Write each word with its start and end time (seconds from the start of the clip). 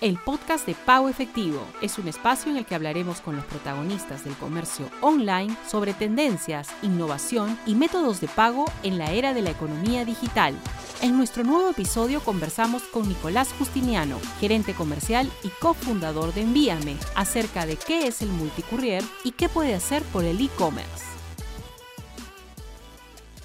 El 0.00 0.16
podcast 0.24 0.64
de 0.64 0.76
Pago 0.76 1.08
Efectivo, 1.08 1.58
es 1.82 1.98
un 1.98 2.06
espacio 2.06 2.52
en 2.52 2.58
el 2.58 2.64
que 2.64 2.76
hablaremos 2.76 3.20
con 3.20 3.34
los 3.34 3.44
protagonistas 3.46 4.22
del 4.22 4.36
comercio 4.36 4.86
online 5.00 5.56
sobre 5.66 5.92
tendencias, 5.92 6.68
innovación 6.82 7.58
y 7.66 7.74
métodos 7.74 8.20
de 8.20 8.28
pago 8.28 8.66
en 8.84 8.96
la 8.96 9.10
era 9.10 9.34
de 9.34 9.42
la 9.42 9.50
economía 9.50 10.04
digital. 10.04 10.54
En 11.02 11.16
nuestro 11.16 11.42
nuevo 11.42 11.68
episodio 11.68 12.20
conversamos 12.20 12.84
con 12.84 13.08
Nicolás 13.08 13.52
Justiniano, 13.58 14.18
gerente 14.38 14.72
comercial 14.72 15.28
y 15.42 15.48
cofundador 15.60 16.32
de 16.32 16.42
Envíame, 16.42 16.96
acerca 17.16 17.66
de 17.66 17.76
qué 17.76 18.06
es 18.06 18.22
el 18.22 18.28
multicourier 18.28 19.02
y 19.24 19.32
qué 19.32 19.48
puede 19.48 19.74
hacer 19.74 20.04
por 20.12 20.22
el 20.22 20.40
e-commerce. 20.40 21.06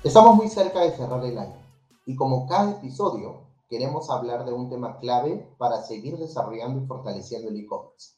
Estamos 0.03 0.35
muy 0.35 0.49
cerca 0.49 0.81
de 0.81 0.95
cerrar 0.95 1.25
el 1.25 1.39
año 1.39 1.57
y 2.05 2.15
como 2.15 2.45
cada 2.45 2.73
episodio 2.73 3.44
queremos 3.69 4.09
hablar 4.09 4.45
de 4.45 4.53
un 4.53 4.69
tema 4.69 4.99
clave 4.99 5.47
para 5.57 5.81
seguir 5.81 6.17
desarrollando 6.17 6.83
y 6.83 6.87
fortaleciendo 6.87 7.49
el 7.49 7.57
e-commerce. 7.57 8.13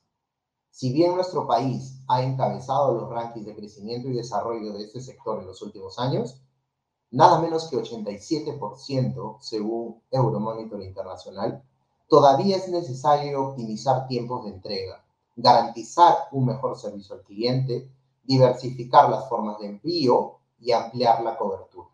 Si 0.70 0.94
bien 0.94 1.16
nuestro 1.16 1.48
país 1.48 2.02
ha 2.08 2.22
encabezado 2.22 2.94
los 2.94 3.10
rankings 3.10 3.48
de 3.48 3.56
crecimiento 3.56 4.10
y 4.10 4.14
desarrollo 4.14 4.74
de 4.74 4.84
este 4.84 5.02
sector 5.02 5.40
en 5.40 5.48
los 5.48 5.62
últimos 5.62 5.98
años, 5.98 6.40
nada 7.10 7.40
menos 7.40 7.70
que 7.70 7.78
87% 7.78 9.38
según 9.40 10.02
Euromonitor 10.12 10.84
Internacional, 10.84 11.64
todavía 12.08 12.58
es 12.58 12.70
necesario 12.70 13.50
optimizar 13.50 14.08
tiempos 14.08 14.46
de 14.46 14.52
entrega, 14.52 15.04
garantizar 15.36 16.16
un 16.32 16.46
mejor 16.46 16.78
servicio 16.78 17.16
al 17.16 17.24
cliente, 17.24 17.90
diversificar 18.24 19.10
las 19.10 19.28
formas 19.30 19.60
de 19.60 19.68
envío 19.68 20.38
y 20.60 20.74
ampliar 20.74 21.24
la 21.24 21.38
cobertura. 21.38 21.88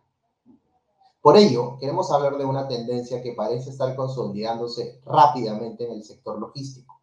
Por 1.24 1.38
ello, 1.38 1.78
queremos 1.80 2.12
hablar 2.12 2.36
de 2.36 2.44
una 2.44 2.68
tendencia 2.68 3.22
que 3.22 3.32
parece 3.32 3.70
estar 3.70 3.96
consolidándose 3.96 5.00
rápidamente 5.06 5.86
en 5.86 5.92
el 5.92 6.04
sector 6.04 6.38
logístico. 6.38 7.00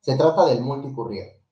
Se 0.00 0.16
trata 0.16 0.46
del 0.46 0.60
multicurrier. 0.60 1.42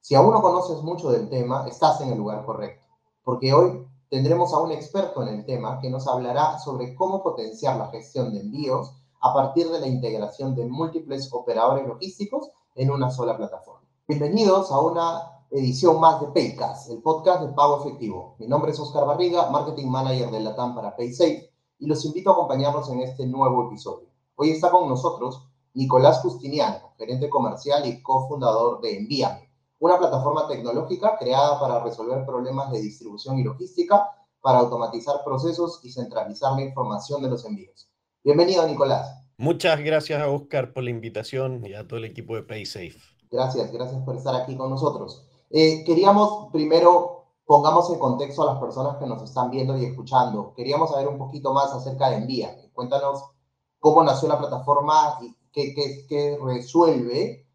Si 0.00 0.16
aún 0.16 0.32
no 0.32 0.42
conoces 0.42 0.82
mucho 0.82 1.12
del 1.12 1.28
tema, 1.28 1.68
estás 1.68 2.00
en 2.00 2.10
el 2.10 2.18
lugar 2.18 2.44
correcto, 2.44 2.88
porque 3.22 3.54
hoy 3.54 3.86
tendremos 4.08 4.52
a 4.52 4.58
un 4.58 4.72
experto 4.72 5.22
en 5.22 5.28
el 5.28 5.46
tema 5.46 5.78
que 5.78 5.90
nos 5.90 6.08
hablará 6.08 6.58
sobre 6.58 6.92
cómo 6.96 7.22
potenciar 7.22 7.76
la 7.76 7.86
gestión 7.90 8.34
de 8.34 8.40
envíos 8.40 8.92
a 9.20 9.32
partir 9.32 9.70
de 9.70 9.78
la 9.78 9.86
integración 9.86 10.56
de 10.56 10.66
múltiples 10.66 11.32
operadores 11.32 11.86
logísticos 11.86 12.50
en 12.74 12.90
una 12.90 13.12
sola 13.12 13.36
plataforma. 13.36 13.86
Bienvenidos 14.08 14.72
a 14.72 14.80
una 14.80 15.44
edición 15.52 16.00
más 16.00 16.20
de 16.20 16.26
Paycast, 16.26 16.90
el 16.90 17.00
podcast 17.00 17.42
de 17.42 17.52
pago 17.52 17.78
efectivo. 17.78 18.34
Mi 18.40 18.48
nombre 18.48 18.72
es 18.72 18.80
Oscar 18.80 19.06
Barriga, 19.06 19.48
Marketing 19.50 19.86
Manager 19.86 20.32
de 20.32 20.40
Latam 20.40 20.74
para 20.74 20.96
PaySafe 20.96 21.49
y 21.80 21.86
los 21.86 22.04
invito 22.04 22.30
a 22.30 22.34
acompañarnos 22.34 22.88
en 22.90 23.00
este 23.00 23.26
nuevo 23.26 23.66
episodio. 23.66 24.08
Hoy 24.36 24.50
está 24.50 24.70
con 24.70 24.88
nosotros 24.88 25.48
Nicolás 25.74 26.20
Justiniano, 26.20 26.92
gerente 26.98 27.28
comercial 27.28 27.86
y 27.86 28.02
cofundador 28.02 28.80
de 28.80 28.98
Envíame, 28.98 29.50
una 29.78 29.98
plataforma 29.98 30.46
tecnológica 30.46 31.16
creada 31.18 31.58
para 31.58 31.82
resolver 31.82 32.24
problemas 32.26 32.70
de 32.70 32.82
distribución 32.82 33.38
y 33.38 33.44
logística, 33.44 34.08
para 34.42 34.58
automatizar 34.58 35.24
procesos 35.24 35.80
y 35.82 35.90
centralizar 35.90 36.52
la 36.54 36.62
información 36.62 37.22
de 37.22 37.30
los 37.30 37.44
envíos. 37.44 37.90
Bienvenido, 38.22 38.66
Nicolás. 38.66 39.22
Muchas 39.38 39.80
gracias 39.80 40.20
a 40.20 40.28
Oscar 40.28 40.72
por 40.72 40.84
la 40.84 40.90
invitación 40.90 41.64
y 41.64 41.74
a 41.74 41.86
todo 41.86 41.98
el 41.98 42.04
equipo 42.04 42.34
de 42.34 42.42
PaySafe. 42.42 42.98
Gracias, 43.30 43.72
gracias 43.72 44.02
por 44.04 44.16
estar 44.16 44.34
aquí 44.34 44.56
con 44.56 44.68
nosotros. 44.68 45.26
Eh, 45.50 45.82
queríamos 45.84 46.50
primero 46.52 47.19
pongamos 47.50 47.90
en 47.90 47.98
contexto 47.98 48.44
a 48.44 48.52
las 48.52 48.60
personas 48.60 48.96
que 48.98 49.06
nos 49.06 49.24
están 49.24 49.50
viendo 49.50 49.76
y 49.76 49.84
escuchando. 49.84 50.54
Queríamos 50.56 50.88
saber 50.88 51.08
un 51.08 51.18
poquito 51.18 51.52
más 51.52 51.72
acerca 51.72 52.08
de 52.08 52.18
Envía. 52.18 52.56
Cuéntanos 52.72 53.24
cómo 53.80 54.04
nació 54.04 54.28
la 54.28 54.38
plataforma 54.38 55.18
y 55.20 55.34
qué, 55.50 55.74
qué, 56.08 56.38
resuelve 56.40 57.48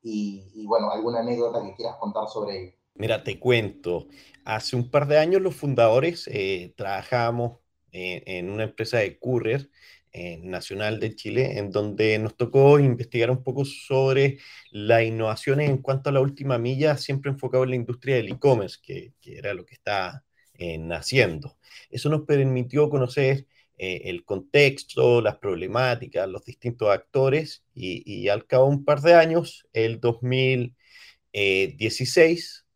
y, 0.00 0.64
bueno, 0.66 0.90
alguna 0.90 1.20
anécdota 1.20 1.62
que 1.62 1.74
quieras 1.74 1.96
contar 1.96 2.26
sobre 2.28 2.58
ello. 2.58 2.76
Mira, 2.94 3.22
te 3.22 3.38
cuento. 3.38 4.06
Hace 4.46 4.76
un 4.76 4.90
par 4.90 5.06
de 5.06 5.18
años 5.18 5.42
los 5.42 5.54
fundadores 5.54 6.26
eh, 6.32 6.72
trabajábamos 6.74 7.58
en 7.92 8.48
una 8.50 8.64
empresa 8.64 8.96
de 8.96 9.18
courier 9.18 9.68
eh, 10.16 10.38
nacional 10.44 11.00
de 11.00 11.16
Chile, 11.16 11.58
en 11.58 11.72
donde 11.72 12.20
nos 12.20 12.36
tocó 12.36 12.78
investigar 12.78 13.32
un 13.32 13.42
poco 13.42 13.64
sobre 13.64 14.38
las 14.70 15.02
innovaciones 15.02 15.68
en 15.68 15.78
cuanto 15.78 16.08
a 16.08 16.12
la 16.12 16.20
última 16.20 16.56
milla, 16.56 16.96
siempre 16.96 17.32
enfocado 17.32 17.64
en 17.64 17.70
la 17.70 17.76
industria 17.76 18.14
del 18.14 18.28
e-commerce, 18.28 18.78
que, 18.80 19.12
era 19.24 19.54
lo 19.54 19.66
que 19.66 19.74
está 19.74 20.24
eh, 20.54 20.78
naciendo. 20.78 21.58
Eso 21.90 22.10
nos 22.10 22.22
permitió 22.26 22.88
conocer 22.90 23.48
eh, 23.76 24.02
el 24.04 24.24
contexto, 24.24 25.20
las 25.20 25.38
problemáticas, 25.38 26.28
los 26.28 26.44
distintos 26.44 26.90
actores, 26.90 27.64
y, 27.74 28.28
al 28.28 28.46
cabo 28.46 28.68
de 28.68 28.76
un 28.76 28.84
par 28.84 29.00
de 29.00 29.14
años, 29.14 29.66
el 29.72 29.98
2016, 29.98 32.66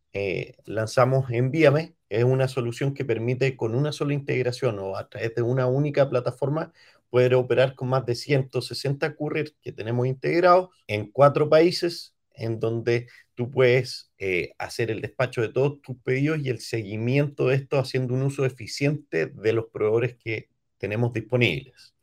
lanzamos 0.64 1.30
Envíame, 1.30 1.94
es 2.08 2.24
una 2.24 2.48
solución 2.48 2.94
que 2.94 3.04
permite 3.04 3.56
con 3.56 3.74
una 3.74 3.92
sola 3.92 4.14
integración 4.14 4.78
o 4.78 4.96
a 4.96 5.08
través 5.08 5.34
de 5.34 5.42
una 5.42 5.66
única 5.66 6.08
plataforma 6.08 6.72
poder 7.10 7.34
operar 7.34 7.74
con 7.74 7.88
más 7.88 8.04
de 8.06 8.14
160 8.14 9.14
couriers 9.16 9.54
que 9.60 9.72
tenemos 9.72 10.06
integrados 10.06 10.70
en 10.86 11.10
cuatro 11.10 11.48
países 11.48 12.14
en 12.34 12.60
donde 12.60 13.08
tú 13.34 13.50
puedes 13.50 14.12
eh, 14.18 14.52
hacer 14.58 14.90
el 14.90 15.00
despacho 15.00 15.42
de 15.42 15.48
todos 15.48 15.80
tus 15.82 15.96
pedidos 16.02 16.38
y 16.40 16.50
el 16.50 16.60
seguimiento 16.60 17.48
de 17.48 17.56
esto 17.56 17.78
haciendo 17.78 18.14
un 18.14 18.22
uso 18.22 18.44
eficiente 18.44 19.26
de 19.26 19.52
los 19.52 19.66
proveedores 19.66 20.16
que 20.16 20.48
tenemos 20.78 21.12
disponibles. 21.12 21.94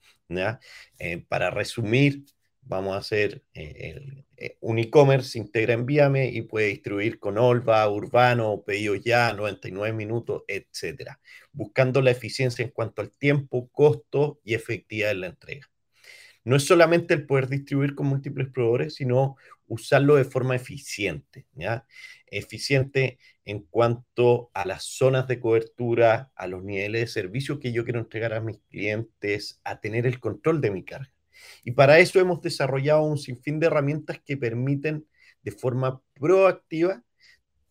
Eh, 1.00 1.24
para 1.28 1.52
resumir, 1.52 2.26
vamos 2.66 2.96
a 2.96 3.00
hacer 3.00 3.44
eh, 3.54 4.24
eh, 4.38 4.58
un 4.62 4.80
e-commerce, 4.80 5.38
integra 5.38 5.74
Envíame 5.74 6.28
y 6.28 6.42
puede 6.42 6.68
distribuir 6.68 7.20
con 7.20 7.38
Olva, 7.38 7.90
Urbano, 7.90 8.64
Pedido 8.66 8.96
Ya, 8.96 9.34
99 9.34 9.94
minutos, 9.96 10.44
etcétera, 10.48 11.20
buscando 11.52 12.02
la 12.02 12.12
eficiencia 12.12 12.64
en 12.64 12.72
cuanto 12.72 13.02
al 13.02 13.12
tiempo, 13.12 13.70
costo 13.72 14.42
y 14.44 14.56
efectividad 14.56 15.10
de 15.10 15.16
la 15.16 15.28
entrega. 15.28 15.70
No 16.44 16.56
es 16.56 16.66
solamente 16.66 17.14
el 17.16 17.26
poder 17.26 17.48
distribuir 17.50 17.96
con 17.96 18.08
múltiples 18.08 18.50
proveedores, 18.50 18.96
sino 18.96 19.36
usarlo 19.68 20.16
de 20.16 20.26
forma 20.26 20.56
eficiente, 20.56 21.48
¿ya? 21.54 21.86
Eficiente 22.28 23.18
en 23.46 23.62
cuanto 23.62 24.52
a 24.54 24.66
las 24.66 24.84
zonas 24.84 25.28
de 25.28 25.40
cobertura, 25.40 26.32
a 26.36 26.48
los 26.48 26.64
niveles 26.64 27.02
de 27.02 27.08
servicio 27.08 27.60
que 27.60 27.72
yo 27.72 27.84
quiero 27.84 28.00
entregar 28.00 28.34
a 28.34 28.42
mis 28.42 28.60
clientes, 28.70 29.60
a 29.64 29.80
tener 29.80 30.06
el 30.06 30.20
control 30.20 30.62
de 30.62 30.72
mi 30.72 30.84
carga. 30.84 31.15
Y 31.64 31.72
para 31.72 32.00
eso 32.00 32.20
hemos 32.20 32.42
desarrollado 32.42 33.04
un 33.04 33.18
sinfín 33.18 33.60
de 33.60 33.68
herramientas 33.68 34.20
que 34.26 34.38
permiten 34.38 35.06
de 35.42 35.52
forma 35.52 36.02
proactiva 36.14 37.04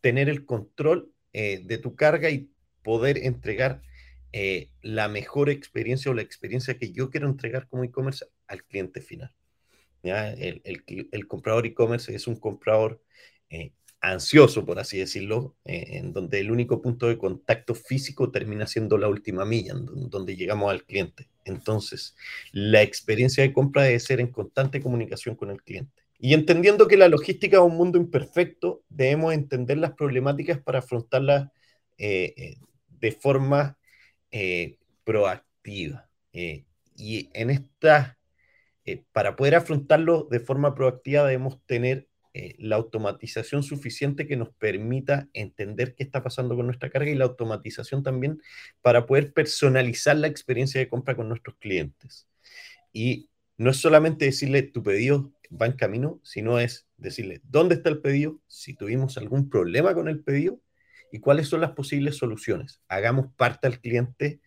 tener 0.00 0.28
el 0.28 0.44
control 0.44 1.12
eh, 1.32 1.62
de 1.64 1.78
tu 1.78 1.96
carga 1.96 2.30
y 2.30 2.50
poder 2.82 3.18
entregar 3.18 3.82
eh, 4.32 4.70
la 4.82 5.08
mejor 5.08 5.48
experiencia 5.48 6.10
o 6.10 6.14
la 6.14 6.22
experiencia 6.22 6.76
que 6.76 6.92
yo 6.92 7.10
quiero 7.10 7.28
entregar 7.28 7.68
como 7.68 7.84
e-commerce 7.84 8.26
al 8.46 8.64
cliente 8.64 9.00
final. 9.00 9.34
El, 10.02 11.26
comprador 11.26 11.66
e-commerce 11.66 12.14
es 12.14 12.26
un 12.26 12.36
comprador 12.36 13.00
eh, 13.48 13.72
ansioso, 14.12 14.64
por 14.64 14.78
así 14.78 14.98
decirlo, 14.98 15.56
en 15.64 16.12
donde 16.12 16.40
el 16.40 16.50
único 16.50 16.82
punto 16.82 17.08
de 17.08 17.18
contacto 17.18 17.74
físico 17.74 18.30
termina 18.30 18.66
siendo 18.66 18.98
la 18.98 19.08
última 19.08 19.44
milla, 19.44 19.72
en 19.72 20.10
donde 20.10 20.36
llegamos 20.36 20.70
al 20.70 20.84
cliente. 20.84 21.28
Entonces, 21.44 22.14
la 22.52 22.82
experiencia 22.82 23.42
de 23.42 23.52
compra 23.52 23.82
debe 23.82 24.00
ser 24.00 24.20
en 24.20 24.30
constante 24.30 24.80
comunicación 24.82 25.36
con 25.36 25.50
el 25.50 25.62
cliente. 25.62 26.02
Y 26.18 26.34
entendiendo 26.34 26.88
que 26.88 26.96
la 26.96 27.08
logística 27.08 27.58
es 27.58 27.62
un 27.62 27.76
mundo 27.76 27.98
imperfecto, 27.98 28.82
debemos 28.88 29.34
entender 29.34 29.78
las 29.78 29.92
problemáticas 29.92 30.58
para 30.58 30.78
afrontarlas 30.78 31.50
eh, 31.98 32.34
eh, 32.36 32.56
de 32.88 33.12
forma 33.12 33.78
eh, 34.30 34.78
proactiva. 35.04 36.08
y 36.32 37.28
en 37.32 37.50
esta, 37.50 38.18
para 39.12 39.36
poder 39.36 39.56
afrontarlo 39.56 40.26
de 40.30 40.40
forma 40.40 40.74
proactiva, 40.74 41.24
debemos 41.24 41.60
tener 41.66 42.08
eh, 42.36 42.56
la 42.58 42.74
automatización 42.74 43.62
suficiente 43.62 44.26
que 44.26 44.36
nos 44.36 44.50
permita 44.50 45.28
entender 45.32 45.94
qué 45.94 46.02
está 46.02 46.22
pasando 46.24 46.56
con 46.56 46.66
nuestra 46.66 46.90
carga 46.90 47.08
y 47.08 47.14
la 47.14 47.26
automatización 47.26 48.02
también 48.02 48.42
para 48.82 49.06
poder 49.06 49.32
personalizar 49.32 50.16
la 50.16 50.26
experiencia 50.26 50.80
de 50.80 50.88
compra 50.88 51.14
con 51.14 51.28
nuestros 51.28 51.56
clientes. 51.58 52.28
Y 52.92 53.30
no 53.56 53.70
es 53.70 53.76
solamente 53.76 54.24
decirle 54.24 54.62
tu 54.62 54.82
pedido 54.82 55.32
va 55.50 55.66
en 55.66 55.72
camino, 55.72 56.20
sino 56.24 56.58
es 56.58 56.88
decirle 56.96 57.40
dónde 57.44 57.76
está 57.76 57.88
el 57.88 58.00
pedido, 58.00 58.40
si 58.48 58.74
tuvimos 58.74 59.16
algún 59.16 59.48
problema 59.48 59.94
con 59.94 60.08
el 60.08 60.22
pedido 60.24 60.60
y 61.12 61.20
cuáles 61.20 61.46
son 61.46 61.60
las 61.60 61.70
posibles 61.70 62.16
soluciones. 62.16 62.80
Hagamos 62.88 63.32
parte 63.36 63.68
al 63.68 63.80
cliente 63.80 64.40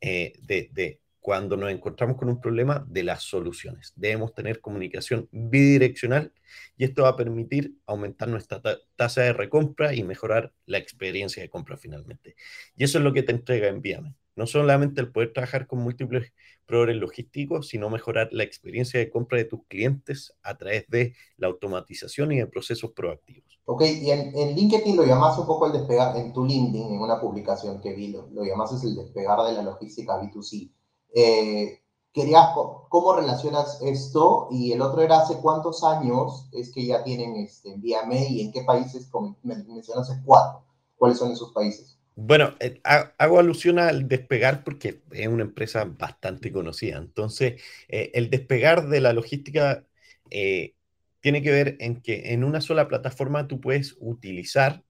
eh, 0.00 0.32
de, 0.40 0.70
de 0.72 1.00
cuando 1.24 1.56
nos 1.56 1.70
encontramos 1.70 2.18
con 2.18 2.28
un 2.28 2.38
problema 2.38 2.84
de 2.86 3.02
las 3.02 3.22
soluciones. 3.22 3.94
Debemos 3.96 4.34
tener 4.34 4.60
comunicación 4.60 5.26
bidireccional 5.32 6.34
y 6.76 6.84
esto 6.84 7.04
va 7.04 7.08
a 7.08 7.16
permitir 7.16 7.78
aumentar 7.86 8.28
nuestra 8.28 8.60
tasa 8.94 9.22
de 9.22 9.32
recompra 9.32 9.94
y 9.94 10.04
mejorar 10.04 10.52
la 10.66 10.76
experiencia 10.76 11.42
de 11.42 11.48
compra 11.48 11.78
finalmente. 11.78 12.36
Y 12.76 12.84
eso 12.84 12.98
es 12.98 13.04
lo 13.04 13.14
que 13.14 13.22
te 13.22 13.32
entrega 13.32 13.68
Envíame. 13.68 14.14
no 14.36 14.46
solamente 14.46 15.00
el 15.00 15.10
poder 15.12 15.32
trabajar 15.32 15.66
con 15.66 15.78
múltiples 15.78 16.34
proveedores 16.66 16.96
logísticos, 16.96 17.68
sino 17.68 17.88
mejorar 17.88 18.28
la 18.30 18.42
experiencia 18.42 19.00
de 19.00 19.08
compra 19.08 19.38
de 19.38 19.46
tus 19.46 19.64
clientes 19.66 20.36
a 20.42 20.58
través 20.58 20.86
de 20.88 21.14
la 21.38 21.46
automatización 21.46 22.32
y 22.32 22.36
de 22.36 22.48
procesos 22.48 22.92
proactivos. 22.92 23.58
Ok, 23.64 23.80
y 23.80 24.10
en, 24.10 24.54
LinkedIn 24.54 24.94
lo 24.94 25.06
llamas 25.06 25.38
un 25.38 25.46
poco 25.46 25.68
el 25.68 25.72
despegar, 25.72 26.18
en 26.18 26.34
tu 26.34 26.44
LinkedIn, 26.44 26.96
en 26.96 27.00
una 27.00 27.18
publicación 27.18 27.80
que 27.80 27.94
vi, 27.94 28.08
lo, 28.08 28.28
lo 28.28 28.44
llamas 28.44 28.84
el 28.84 28.94
despegar 28.94 29.38
de 29.48 29.54
la 29.54 29.62
logística 29.62 30.20
B2C. 30.20 30.70
Eh, 31.14 31.80
querías, 32.12 32.48
¿cómo 32.88 33.16
relacionas 33.16 33.80
esto? 33.82 34.48
Y 34.50 34.72
el 34.72 34.82
otro 34.82 35.02
era, 35.02 35.18
¿hace 35.18 35.36
cuántos 35.40 35.82
años 35.84 36.48
es 36.52 36.72
que 36.72 36.84
ya 36.84 37.02
tienen 37.04 37.36
este, 37.36 37.72
Envíame 37.72 38.28
y 38.28 38.40
en 38.42 38.52
qué 38.52 38.62
países? 38.62 39.06
Como 39.06 39.36
mencionaste 39.42 40.14
cuatro. 40.24 40.64
¿Cuáles 40.96 41.18
son 41.18 41.32
esos 41.32 41.52
países? 41.52 41.98
Bueno, 42.16 42.54
eh, 42.60 42.80
hago 42.84 43.40
alusión 43.40 43.78
al 43.80 44.06
despegar 44.06 44.62
porque 44.62 45.02
es 45.10 45.26
una 45.26 45.42
empresa 45.42 45.84
bastante 45.84 46.52
conocida. 46.52 46.96
Entonces, 46.98 47.60
eh, 47.88 48.12
el 48.14 48.30
despegar 48.30 48.88
de 48.88 49.00
la 49.00 49.12
logística 49.12 49.84
eh, 50.30 50.74
tiene 51.20 51.42
que 51.42 51.50
ver 51.50 51.76
en 51.80 52.00
que 52.00 52.32
en 52.32 52.44
una 52.44 52.60
sola 52.60 52.86
plataforma 52.86 53.48
tú 53.48 53.60
puedes 53.60 53.96
utilizar 53.98 54.82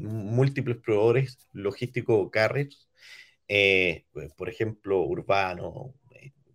múltiples 0.00 0.76
proveedores 0.76 1.38
logísticos 1.52 2.16
o 2.16 2.30
carriers, 2.30 2.88
pues, 3.46 4.32
por 4.36 4.48
ejemplo, 4.48 5.02
Urbano, 5.02 5.94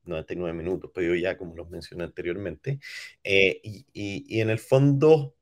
99 0.06 0.58
minutos, 0.58 0.92
pero 0.94 1.14
ya 1.16 1.38
como 1.38 1.56
los 1.56 1.70
mencioné 1.70 2.06
anteriormente, 2.06 2.80
y, 3.24 3.86
y 3.94 4.42
en 4.42 4.50
el 4.50 4.60
fondo 4.60 5.36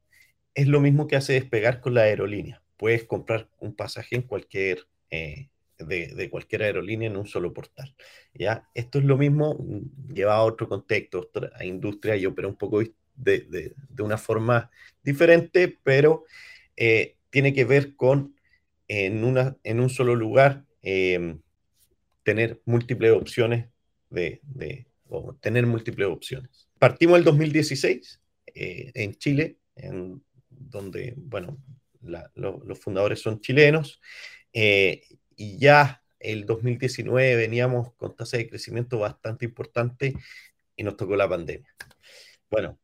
es 0.54 0.68
lo 0.68 0.80
mismo 0.80 1.08
que 1.08 1.16
hace 1.16 1.34
despegar 1.34 1.82
con 1.82 1.94
la 1.94 2.02
aerolínea 2.02 2.62
puedes 2.78 3.06
comprar 3.06 3.50
un 3.60 3.76
pasaje 3.76 4.16
en 4.16 4.24
cualquier, 4.24 4.88
eh, 5.10 5.50
de, 5.78 6.30
cualquier 6.30 6.64
aerolínea 6.64 7.10
en 7.10 7.18
un 7.18 7.28
solo 7.28 7.54
portal. 7.54 7.96
¿ya? 8.34 8.70
Esto 8.74 9.00
es 9.00 9.06
lo 9.06 9.18
mismo, 9.18 9.56
mm, 9.56 10.14
lleva 10.14 10.36
a 10.36 10.44
otro 10.44 10.68
contexto, 10.68 11.22
otra 11.22 11.66
industria 11.66 12.16
y 12.16 12.26
opera 12.26 12.48
un 12.48 12.56
poco 12.56 12.80
de, 12.80 12.94
de, 13.16 14.04
una 14.04 14.18
forma 14.18 14.70
diferente, 15.04 15.78
pero 15.84 16.26
eh, 16.76 17.16
tiene 17.30 17.54
que 17.54 17.66
ver 17.66 17.96
con 17.96 18.36
en, 18.88 19.24
una, 19.24 19.58
en 19.64 19.80
un 19.80 19.90
solo 19.90 20.16
lugar 20.16 20.66
em, 20.86 21.42
tener 22.22 22.62
múltiples 22.66 23.12
opciones 23.12 23.68
de, 24.10 24.86
o 25.08 25.34
tener 25.36 25.66
múltiples 25.66 26.08
opciones. 26.08 26.68
Partimos 26.80 27.18
el 27.18 27.24
2016 27.24 28.22
eh, 28.54 28.92
en 28.94 29.16
Chile, 29.16 29.58
en 29.76 30.24
donde, 30.50 31.16
bueno, 31.18 31.58
los 32.36 32.80
fundadores 32.80 33.20
son 33.20 33.42
chilenos, 33.42 34.00
eh, 34.54 35.02
y 35.36 35.58
ya 35.58 36.04
el 36.20 36.46
2019 36.46 37.36
veníamos 37.36 37.94
con 37.94 38.16
tasa 38.16 38.38
de 38.38 38.48
crecimiento 38.48 39.00
bastante 39.00 39.46
importante 39.46 40.14
y 40.76 40.84
nos 40.84 40.98
tocó 40.98 41.16
la 41.16 41.28
pandemia. 41.28 41.74
Bueno, 42.50 42.80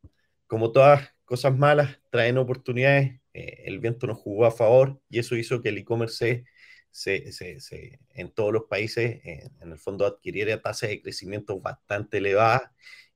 como 0.48 0.72
todas 0.72 1.08
cosas 1.24 1.56
malas 1.56 2.00
traen 2.10 2.36
oportunidades, 2.36 3.20
eh, 3.32 3.62
el 3.64 3.78
viento 3.78 4.08
nos 4.08 4.18
jugó 4.18 4.44
a 4.44 4.50
favor 4.50 5.00
y 5.08 5.20
eso 5.20 5.36
hizo 5.36 5.62
que 5.62 5.68
el 5.68 5.78
e-commerce 5.78 6.44
se, 6.92 7.98
en 8.10 8.30
todos 8.30 8.52
los 8.52 8.64
países, 8.64 9.20
en 9.24 9.72
el 9.72 9.78
fondo, 9.78 10.06
adquiriera 10.06 10.60
tasas 10.60 10.90
de 10.90 11.02
crecimiento 11.02 11.58
bastante 11.58 12.18
elevadas 12.18 12.70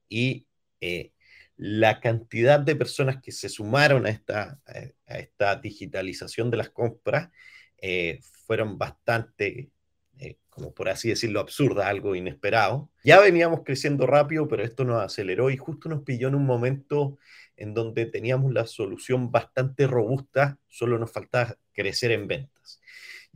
y 0.08 0.46
eh, 0.80 1.12
la 1.56 2.00
cantidad 2.00 2.60
de 2.60 2.76
personas 2.76 3.22
que 3.22 3.32
se 3.32 3.48
sumaron 3.48 4.06
a 4.06 4.10
esta, 4.10 4.60
esta 5.06 5.56
digitalización 5.56 6.50
de 6.50 6.56
las 6.58 6.70
compras 6.70 7.30
eh, 7.78 8.20
fueron 8.46 8.78
bastante, 8.78 9.70
eh, 10.18 10.38
como 10.50 10.74
por 10.74 10.88
así 10.88 11.08
decirlo, 11.08 11.40
absurda, 11.40 11.88
algo 11.88 12.14
inesperado. 12.14 12.90
Ya 13.04 13.20
veníamos 13.20 13.62
creciendo 13.64 14.06
rápido, 14.06 14.48
pero 14.48 14.64
esto 14.64 14.84
nos 14.84 15.02
aceleró 15.02 15.50
y 15.50 15.56
justo 15.56 15.88
nos 15.88 16.02
pilló 16.02 16.28
en 16.28 16.34
un 16.34 16.46
momento 16.46 17.18
en 17.56 17.72
donde 17.72 18.06
teníamos 18.06 18.52
la 18.52 18.66
solución 18.66 19.30
bastante 19.30 19.86
robusta, 19.86 20.58
solo 20.68 20.98
nos 20.98 21.10
faltaba 21.10 21.56
crecer 21.72 22.12
en 22.12 22.28
ventas. 22.28 22.55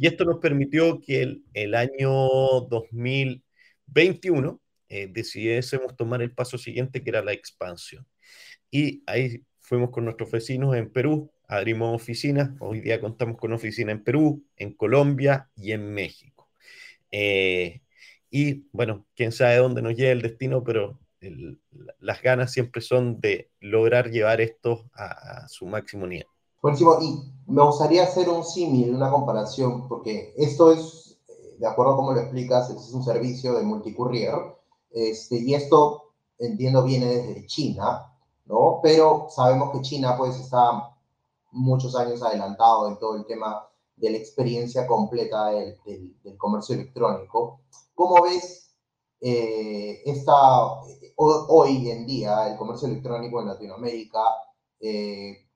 Y 0.01 0.07
esto 0.07 0.25
nos 0.25 0.39
permitió 0.39 0.99
que 0.99 1.43
el, 1.53 1.75
año 1.75 2.11
2021 2.71 4.59
eh, 4.89 5.09
decidiésemos 5.13 5.95
tomar 5.95 6.23
el 6.23 6.33
paso 6.33 6.57
siguiente, 6.57 7.05
que 7.05 7.11
era 7.11 7.23
la 7.23 7.35
expansión. 7.35 8.07
Y 8.71 9.03
ahí 9.07 9.45
fuimos 9.59 9.91
con 9.91 10.07
nuestros 10.07 10.31
vecinos 10.31 10.75
en 10.75 10.91
Perú, 10.91 11.31
abrimos 11.47 11.95
oficinas, 11.95 12.51
hoy 12.61 12.81
día 12.81 12.99
contamos 12.99 13.37
con 13.37 13.53
oficina 13.53 13.93
en 13.93 14.03
Perú, 14.03 14.43
en 14.57 14.73
Colombia 14.73 15.51
y 15.55 15.73
en 15.73 15.93
México. 15.93 16.49
Eh, 17.11 17.83
y 18.31 18.69
bueno, 18.73 19.07
quién 19.15 19.33
sabe 19.33 19.57
dónde 19.57 19.83
nos 19.83 19.95
lleva 19.97 20.13
el 20.13 20.23
destino, 20.23 20.65
pero 20.65 20.99
las 21.99 22.23
ganas 22.23 22.55
siempre 22.55 22.81
son 22.81 23.21
de 23.21 23.51
lograr 23.61 24.11
llevar 24.11 24.41
esto 24.41 24.91
a, 24.95 25.47
su 25.49 25.67
máximo 25.67 26.07
nivel. 26.07 26.27
Buenísimo, 26.63 26.99
y 27.01 27.33
me 27.47 27.65
gustaría 27.65 28.03
hacer 28.03 28.29
un 28.29 28.45
símil, 28.45 28.95
una 28.95 29.11
comparación, 29.11 29.89
porque 29.89 30.35
esto 30.37 30.71
es, 30.71 31.19
eh, 31.27 31.57
de 31.59 31.67
acuerdo 31.67 31.95
a 31.95 31.97
cómo 31.97 32.13
lo 32.13 32.21
explicas, 32.21 32.69
es 32.69 32.93
un 32.93 33.03
servicio 33.03 33.55
de 33.55 33.65
multicourier, 33.65 34.35
este, 34.91 35.37
y 35.39 35.55
esto, 35.55 36.13
entiendo, 36.39 36.85
viene 36.85 37.07
desde 37.07 37.47
China, 37.47 38.15
¿no? 38.45 38.81
Pero 38.83 39.29
sabemos 39.31 39.71
que 39.73 39.81
China, 39.81 40.17
pues, 40.19 40.39
está 40.39 40.95
muchos 41.53 41.97
años 41.97 42.23
adelantado 42.23 42.89
en 42.89 42.99
todo 42.99 43.17
el 43.17 43.25
tema 43.25 43.67
de 43.97 44.11
la 44.11 44.19
experiencia 44.19 44.87
completa 44.87 45.47
del, 45.51 45.79
del, 46.23 46.37
comercio 46.37 46.75
electrónico. 46.75 47.63
¿Cómo 47.95 48.23
ves 48.23 48.75
eh, 49.21 50.03
esta, 50.05 50.35
hoy 51.17 51.91
en 51.91 52.07
día 52.07 52.49
el 52.49 52.59
comercio 52.59 52.87
electrónico 52.87 53.41
en 53.41 53.49
Latinoamérica? 53.49 54.21
Eh, 54.79 55.50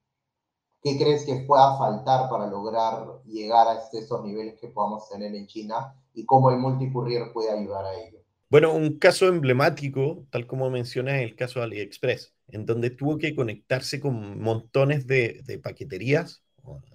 ¿Qué 0.85 0.99
crees 0.99 1.25
que 1.25 1.33
pueda 1.47 1.79
faltar 1.79 2.29
para 2.29 2.45
lograr 2.45 3.07
llegar 3.25 3.67
a 3.67 3.79
estos 3.91 4.23
niveles 4.23 4.59
que 4.61 4.67
podamos 4.67 5.09
tener 5.09 5.33
en 5.33 5.47
China 5.47 5.95
y 6.13 6.27
cómo 6.27 6.51
el 6.51 6.57
multicourier 6.57 7.33
puede 7.33 7.49
ayudar 7.49 7.85
a 7.85 7.93
ello? 7.95 8.19
Bueno, 8.51 8.71
un 8.71 8.99
caso 8.99 9.27
emblemático, 9.27 10.27
tal 10.29 10.45
como 10.45 10.69
mencionas, 10.69 11.23
el 11.23 11.35
caso 11.35 11.57
de 11.57 11.65
AliExpress, 11.65 12.35
en 12.49 12.67
donde 12.67 12.91
tuvo 12.91 13.17
que 13.17 13.33
conectarse 13.33 13.99
con 13.99 14.39
montones 14.39 15.07
de, 15.07 15.59
paqueterías 15.63 16.43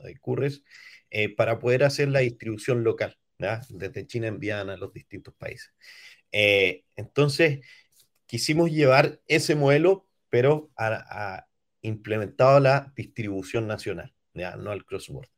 de 0.05 0.17
curres 0.21 0.63
eh, 1.11 1.35
para 1.35 1.59
poder 1.59 1.83
hacer 1.83 2.11
la 2.11 2.21
distribución 2.21 2.85
local, 2.85 3.19
desde 3.71 4.07
China 4.07 4.29
envían 4.29 4.71
a 4.71 4.77
los 4.77 4.93
distintos 4.93 5.35
países. 5.35 5.73
Eh, 6.31 6.85
entonces, 6.95 7.67
quisimos 8.27 8.71
llevar 8.71 9.21
ese 9.27 9.57
modelo, 9.57 10.07
pero 10.29 10.71
a, 10.77 11.49
implementado 11.83 12.61
la 12.61 12.93
distribución 12.97 13.67
nacional, 13.67 14.15
no 14.35 14.71
al 14.71 14.85
cross-border. 14.85 15.31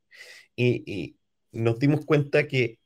Y, 0.56 1.16
nos 1.52 1.78
dimos 1.78 2.06
cuenta 2.06 2.48
que 2.48 2.80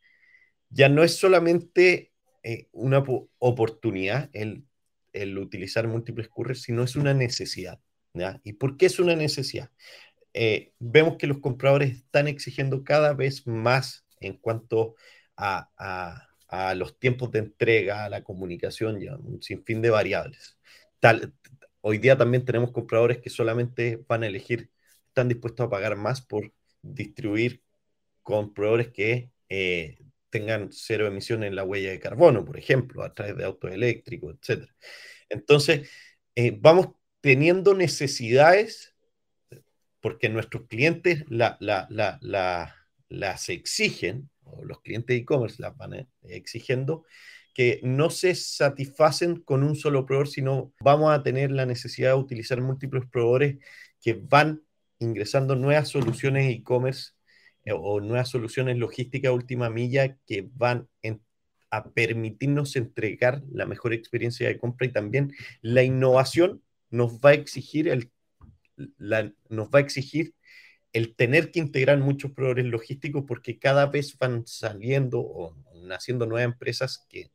ya 0.71 0.89
no 0.89 1.05
es 1.05 1.15
solamente 1.17 2.13
eh, 2.43 2.67
una 2.73 3.05
oportunidad 3.39 4.29
el, 4.33 4.65
el, 5.13 5.39
utilizar 5.39 5.87
múltiples 5.87 6.29
curres, 6.29 6.63
sino 6.63 6.83
es 6.83 6.97
una 6.97 7.15
necesidad. 7.15 7.81
¿ya? 8.13 8.41
¿Y 8.43 8.55
por 8.55 8.77
qué 8.77 8.87
es 8.87 8.99
una 8.99 9.15
necesidad? 9.15 9.71
Eh, 10.35 10.73
vemos 10.81 11.17
que 11.17 11.29
los 11.29 11.39
compradores 11.39 11.93
están 11.97 12.27
exigiendo 12.27 12.83
cada 12.83 13.15
vez 13.15 13.47
más 13.47 14.05
en 14.21 14.35
cuanto 14.37 14.97
a, 15.37 15.71
a, 15.79 16.29
a, 16.49 16.75
los 16.75 16.99
tiempos 16.99 17.31
de 17.31 17.39
entrega, 17.39 18.05
a 18.05 18.09
la 18.09 18.25
comunicación, 18.25 19.01
ya 19.01 19.17
un 19.17 19.43
sinfín 19.43 19.81
de 19.81 19.91
variables. 19.91 20.59
Tal, 20.99 21.33
hoy 21.89 21.99
día 21.99 22.19
también 22.19 22.45
tenemos 22.45 22.73
compradores 22.73 23.19
que 23.19 23.31
solamente 23.31 24.03
van 24.09 24.25
a 24.25 24.27
elegir, 24.27 24.71
están 25.07 25.29
dispuestos 25.29 25.67
a 25.67 25.71
pagar 25.71 25.95
más 25.95 26.21
por 26.21 26.53
distribuir 26.83 27.63
con 28.25 28.53
proveedores 28.53 28.89
que 28.89 29.31
eh, 29.49 29.97
tengan 30.29 30.73
cero 30.73 31.07
emisión 31.07 31.45
en 31.45 31.55
la 31.55 31.63
huella 31.63 31.91
de 31.91 32.01
carbono, 32.01 32.45
por 32.45 32.59
ejemplo, 32.59 33.05
a 33.05 33.15
través 33.15 33.37
de 33.37 33.45
autos 33.45 33.71
eléctricos, 33.71 34.35
etc. 34.35 34.69
Entonces, 35.29 35.89
eh, 36.35 36.59
vamos 36.61 36.89
teniendo 37.21 37.73
necesidades 37.73 38.97
porque 40.01 40.29
nuestros 40.29 40.67
clientes 40.67 41.25
la, 41.29 41.57
las 43.09 43.49
exigen, 43.49 44.29
o 44.43 44.65
los 44.65 44.81
clientes 44.81 45.15
de 45.15 45.23
e-commerce 45.23 45.63
las 45.63 45.77
van 45.77 46.09
exigiendo, 46.25 47.05
que 47.57 47.81
no 47.83 48.11
se 48.11 48.35
satisfacen 48.35 49.41
con 49.41 49.63
un 49.63 49.77
solo 49.77 50.05
proveedor, 50.05 50.29
sino 50.29 50.75
vamos 50.79 51.11
a 51.11 51.23
tener 51.23 51.51
la 51.51 51.65
necesidad 51.65 52.11
de 52.11 52.21
utilizar 52.21 52.61
múltiples 52.61 53.05
proveedores 53.11 53.57
que 53.99 54.13
van 54.13 54.63
ingresando 54.99 55.57
nuevas 55.57 55.89
soluciones 55.89 56.53
e-commerce 56.53 57.13
eh, 57.65 57.73
o 57.75 57.99
nuevas 58.03 58.29
soluciones 58.29 58.77
logísticas 58.77 59.33
última 59.33 59.71
milla 59.71 60.19
que 60.27 60.47
van 60.53 60.87
a 61.71 61.89
permitirnos 61.93 62.77
entregar 62.77 63.43
la 63.51 63.65
mejor 63.65 63.95
experiencia 63.95 64.47
de 64.47 64.59
compra 64.59 64.89
y 64.89 64.93
también 64.93 65.33
la 65.63 65.83
innovación 65.83 66.63
nos 66.91 67.21
va 67.21 67.31
a 67.31 67.35
exigir, 67.35 67.89
el, 67.89 68.13
nos 69.49 69.69
va 69.69 69.79
a 69.79 69.81
exigir 69.81 70.35
el 70.93 71.17
tener 71.17 71.51
que 71.53 71.61
integrar 71.61 71.97
muchos 72.01 72.33
proveedores 72.33 72.67
logísticos 72.67 73.25
porque 73.27 73.59
cada 73.59 73.87
vez 73.87 74.19
van 74.19 74.47
saliendo 74.47 75.21
o 75.21 75.57
naciendo 75.87 76.27
nuevas 76.27 76.53
empresas 76.53 77.07
que 77.09 77.31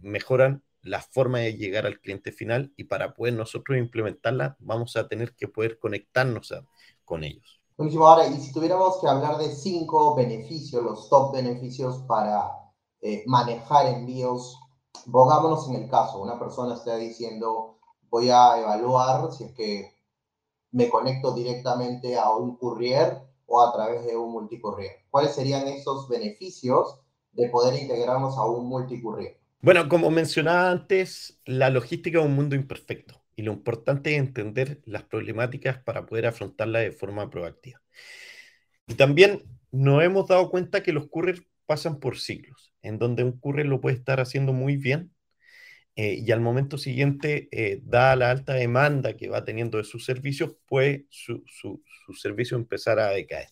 mejoran 0.00 0.62
la 0.82 1.00
forma 1.00 1.38
de 1.38 1.56
llegar 1.56 1.86
al 1.86 2.00
cliente 2.00 2.32
final 2.32 2.72
y 2.76 2.84
para 2.84 3.14
poder 3.14 3.34
nosotros 3.34 3.78
implementarla 3.78 4.56
vamos 4.58 4.96
a 4.96 5.08
tener 5.08 5.34
que 5.34 5.48
poder 5.48 5.78
conectarnos 5.78 6.52
con 7.04 7.24
ellos. 7.24 7.60
Buenísimo. 7.76 8.06
Ahora, 8.06 8.26
y 8.26 8.40
si 8.40 8.52
tuviéramos 8.52 9.00
que 9.00 9.08
hablar 9.08 9.38
de 9.38 9.54
cinco 9.54 10.14
beneficios, 10.14 10.82
los 10.82 11.08
top 11.08 11.32
beneficios 11.32 11.98
para 12.06 12.50
eh, 13.00 13.24
manejar 13.26 13.86
envíos, 13.86 14.58
pongámonos 15.10 15.68
en 15.68 15.76
el 15.82 15.88
caso, 15.88 16.20
una 16.20 16.38
persona 16.38 16.74
está 16.74 16.96
diciendo, 16.96 17.78
voy 18.10 18.30
a 18.30 18.58
evaluar 18.60 19.32
si 19.32 19.44
es 19.44 19.52
que 19.52 19.96
me 20.72 20.88
conecto 20.88 21.32
directamente 21.32 22.18
a 22.18 22.30
un 22.30 22.56
courier 22.56 23.22
o 23.46 23.60
a 23.60 23.72
través 23.72 24.04
de 24.04 24.16
un 24.16 24.32
multicourier. 24.32 25.04
¿Cuáles 25.10 25.34
serían 25.34 25.66
esos 25.68 26.08
beneficios 26.08 27.01
de 27.32 27.48
poder 27.48 27.80
integrarnos 27.80 28.36
a 28.36 28.44
un 28.46 28.68
multicourier? 28.68 29.38
Bueno, 29.60 29.88
como 29.88 30.10
mencionaba 30.10 30.70
antes, 30.70 31.40
la 31.44 31.70
logística 31.70 32.18
es 32.18 32.24
un 32.24 32.34
mundo 32.34 32.56
imperfecto 32.56 33.22
y 33.36 33.42
lo 33.42 33.52
importante 33.52 34.12
es 34.12 34.18
entender 34.18 34.80
las 34.84 35.04
problemáticas 35.04 35.78
para 35.78 36.06
poder 36.06 36.26
afrontarlas 36.26 36.82
de 36.82 36.92
forma 36.92 37.30
proactiva. 37.30 37.80
Y 38.86 38.94
también 38.94 39.44
nos 39.70 40.02
hemos 40.02 40.28
dado 40.28 40.50
cuenta 40.50 40.82
que 40.82 40.92
los 40.92 41.08
couriers 41.08 41.42
pasan 41.66 42.00
por 42.00 42.18
ciclos, 42.18 42.72
en 42.82 42.98
donde 42.98 43.24
un 43.24 43.38
courier 43.38 43.66
lo 43.66 43.80
puede 43.80 43.96
estar 43.96 44.20
haciendo 44.20 44.52
muy 44.52 44.76
bien 44.76 45.12
eh, 45.94 46.14
y 46.24 46.32
al 46.32 46.40
momento 46.40 46.78
siguiente, 46.78 47.48
eh, 47.52 47.80
dada 47.84 48.16
la 48.16 48.30
alta 48.30 48.54
demanda 48.54 49.14
que 49.16 49.28
va 49.28 49.44
teniendo 49.44 49.78
de 49.78 49.84
sus 49.84 50.04
servicios, 50.04 50.56
puede 50.66 51.06
su, 51.10 51.44
su, 51.46 51.82
su 52.06 52.14
servicio 52.14 52.56
empezar 52.56 52.98
a 52.98 53.10
decaer. 53.10 53.48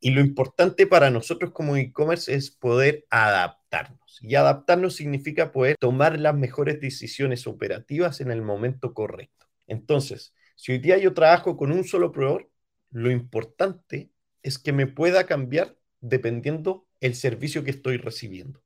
Y 0.00 0.10
lo 0.10 0.22
importante 0.22 0.86
para 0.86 1.10
nosotros 1.10 1.52
como 1.52 1.76
e-commerce 1.76 2.34
es 2.34 2.50
poder 2.50 3.06
adaptarnos. 3.10 4.18
Y 4.22 4.34
adaptarnos 4.34 4.96
significa 4.96 5.52
poder 5.52 5.76
tomar 5.78 6.18
las 6.18 6.34
mejores 6.34 6.80
decisiones 6.80 7.46
operativas 7.46 8.20
en 8.20 8.30
el 8.30 8.40
momento 8.42 8.94
correcto. 8.94 9.46
Entonces, 9.66 10.34
si 10.56 10.72
hoy 10.72 10.78
día 10.78 10.98
yo 10.98 11.12
trabajo 11.14 11.56
con 11.56 11.70
un 11.70 11.84
solo 11.84 12.12
proveedor, 12.12 12.50
lo 12.90 13.10
importante 13.10 14.10
es 14.42 14.58
que 14.58 14.72
me 14.72 14.86
pueda 14.86 15.26
cambiar 15.26 15.76
dependiendo 16.00 16.88
el 17.00 17.14
servicio 17.14 17.62
que 17.62 17.70
estoy 17.70 17.98
recibiendo. 17.98 18.62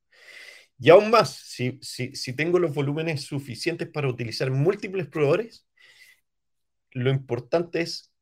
Y 0.78 0.90
aún 0.90 1.10
más, 1.10 1.34
si, 1.36 1.78
si, 1.82 2.14
si 2.16 2.32
tengo 2.34 2.58
los 2.58 2.74
volúmenes 2.74 3.22
suficientes 3.22 3.88
para 3.88 4.08
utilizar 4.08 4.50
múltiples 4.50 5.08
proveedores, 5.08 5.66
lo 6.92 7.10
importante 7.10 7.80
es 7.80 8.13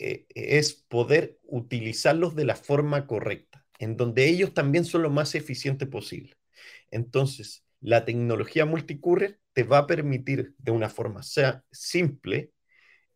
eh, 0.00 0.26
es 0.34 0.72
poder 0.74 1.38
utilizarlos 1.44 2.34
de 2.34 2.46
la 2.46 2.56
forma 2.56 3.06
correcta, 3.06 3.66
en 3.78 3.96
donde 3.96 4.28
ellos 4.28 4.54
también 4.54 4.84
son 4.86 5.02
lo 5.02 5.10
más 5.10 5.34
eficiente 5.34 5.86
posible. 5.86 6.36
Entonces, 6.90 7.64
la 7.80 8.04
tecnología 8.06 8.64
multicourier 8.66 9.40
te 9.52 9.62
va 9.64 9.78
a 9.78 9.86
permitir 9.86 10.54
de 10.58 10.72
una 10.72 10.88
forma 10.88 11.22
sea 11.22 11.64
simple 11.70 12.52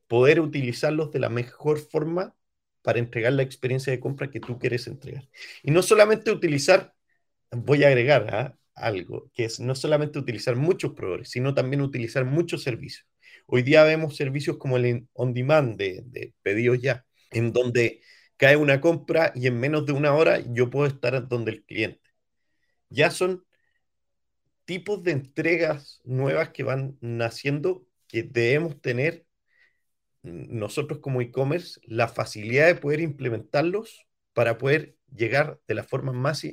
poder 0.08 0.40
utilizarlos 0.40 1.10
de 1.10 1.20
la 1.20 1.30
mejor 1.30 1.78
forma 1.78 2.36
para 2.82 2.98
entregar 2.98 3.32
la 3.32 3.42
experiencia 3.42 3.92
de 3.92 4.00
compra 4.00 4.30
que 4.30 4.40
tú 4.40 4.58
quieres 4.58 4.86
entregar. 4.86 5.28
Y 5.62 5.70
no 5.70 5.82
solamente 5.82 6.30
utilizar, 6.30 6.94
voy 7.50 7.84
a 7.84 7.88
agregar 7.88 8.34
¿ah? 8.34 8.58
algo, 8.74 9.30
que 9.34 9.46
es 9.46 9.60
no 9.60 9.74
solamente 9.74 10.18
utilizar 10.18 10.56
muchos 10.56 10.92
proveedores, 10.92 11.30
sino 11.30 11.54
también 11.54 11.80
utilizar 11.82 12.26
muchos 12.26 12.62
servicios. 12.62 13.06
Hoy 13.46 13.62
día 13.62 13.84
vemos 13.84 14.16
servicios 14.16 14.56
como 14.58 14.76
el 14.76 15.08
on 15.12 15.34
demand 15.34 15.76
de, 15.76 16.02
de 16.06 16.34
pedidos 16.42 16.80
ya, 16.80 17.04
en 17.30 17.52
donde 17.52 18.00
cae 18.36 18.56
una 18.56 18.80
compra 18.80 19.32
y 19.34 19.46
en 19.46 19.60
menos 19.60 19.86
de 19.86 19.92
una 19.92 20.14
hora 20.14 20.40
yo 20.52 20.70
puedo 20.70 20.86
estar 20.86 21.28
donde 21.28 21.52
el 21.52 21.64
cliente. 21.64 22.00
Ya 22.88 23.10
son 23.10 23.44
tipos 24.64 25.02
de 25.02 25.12
entregas 25.12 26.00
nuevas 26.04 26.50
que 26.50 26.62
van 26.62 26.96
naciendo 27.00 27.86
que 28.08 28.22
debemos 28.22 28.80
tener 28.80 29.26
nosotros 30.22 31.00
como 31.00 31.20
e-commerce 31.20 31.80
la 31.84 32.08
facilidad 32.08 32.66
de 32.66 32.76
poder 32.76 33.00
implementarlos 33.00 34.06
para 34.32 34.56
poder 34.58 34.96
llegar 35.14 35.60
de 35.68 35.74
la 35.74 35.84
forma 35.84 36.12
más 36.12 36.46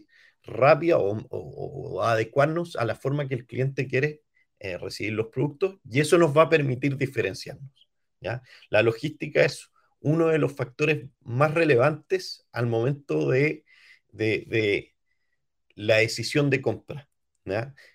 rápida 0.43 0.97
o, 0.97 1.17
o 1.29 2.03
adecuarnos 2.03 2.75
a 2.75 2.85
la 2.85 2.95
forma 2.95 3.27
que 3.27 3.35
el 3.35 3.45
cliente 3.45 3.87
quiere 3.87 4.21
eh, 4.63 4.77
recibir 4.77 5.13
los 5.13 5.29
productos 5.29 5.79
y 5.89 6.01
eso 6.01 6.19
nos 6.19 6.37
va 6.37 6.43
a 6.43 6.49
permitir 6.49 6.95
diferenciarnos. 6.95 7.89
¿ya? 8.19 8.43
La 8.69 8.83
logística 8.83 9.43
es 9.43 9.71
uno 10.01 10.27
de 10.27 10.37
los 10.37 10.53
factores 10.53 11.07
más 11.21 11.55
relevantes 11.55 12.45
al 12.51 12.67
momento 12.67 13.27
de, 13.31 13.65
de, 14.11 14.95
la 15.73 15.97
decisión 15.97 16.51
de 16.51 16.61
compra. 16.61 17.09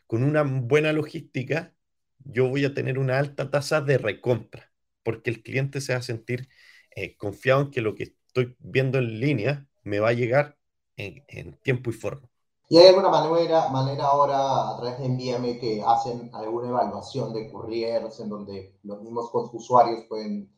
Con 0.08 0.24
una 0.24 0.42
buena 0.42 0.92
logística, 0.92 1.72
yo 2.18 2.48
voy 2.48 2.64
a 2.64 2.74
tener 2.74 2.98
una 2.98 3.20
alta 3.20 3.48
tasa 3.48 3.80
de 3.80 3.98
recompra, 3.98 4.72
porque 5.04 5.30
el 5.30 5.44
cliente 5.44 5.80
se 5.80 5.92
va 5.92 6.00
a 6.00 6.02
sentir 6.02 6.48
eh, 6.96 7.16
confiado 7.16 7.62
en 7.62 7.70
que 7.70 7.80
lo 7.80 7.94
que 7.94 8.14
estoy 8.26 8.56
viendo 8.58 8.98
en 8.98 9.20
línea 9.20 9.68
me 9.84 10.00
va 10.00 10.08
a 10.08 10.14
llegar 10.14 10.58
en 10.96 11.52
tiempo 11.62 11.90
y 11.90 11.92
forma. 11.92 12.28
¿Y 12.68 12.78
hay 12.78 12.88
alguna 12.88 13.08
manera, 13.10 13.68
manera 13.68 14.04
ahora 14.04 14.70
a 14.70 14.76
través 14.76 14.98
de 14.98 15.06
Envíame 15.06 15.58
que 15.58 15.82
hacen 15.86 16.30
alguna 16.34 16.68
evaluación 16.68 17.32
de 17.32 17.48
couriers 17.48 18.18
en 18.18 18.28
donde 18.28 18.74
los 18.82 19.02
mismos 19.02 19.30
usuarios 19.32 20.04
pueden 20.08 20.50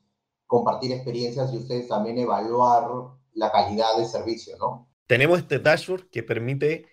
compartir 0.47 0.93
experiencias 0.93 1.53
y 1.53 1.59
ustedes 1.59 1.87
también 1.89 2.19
evaluar 2.19 2.89
la 3.35 3.53
calidad 3.53 3.99
de 3.99 4.07
servicio, 4.07 4.57
¿no? 4.59 4.89
Tenemos 5.07 5.39
este 5.39 5.59
dashboard 5.59 6.09
que 6.09 6.23
permite 6.23 6.87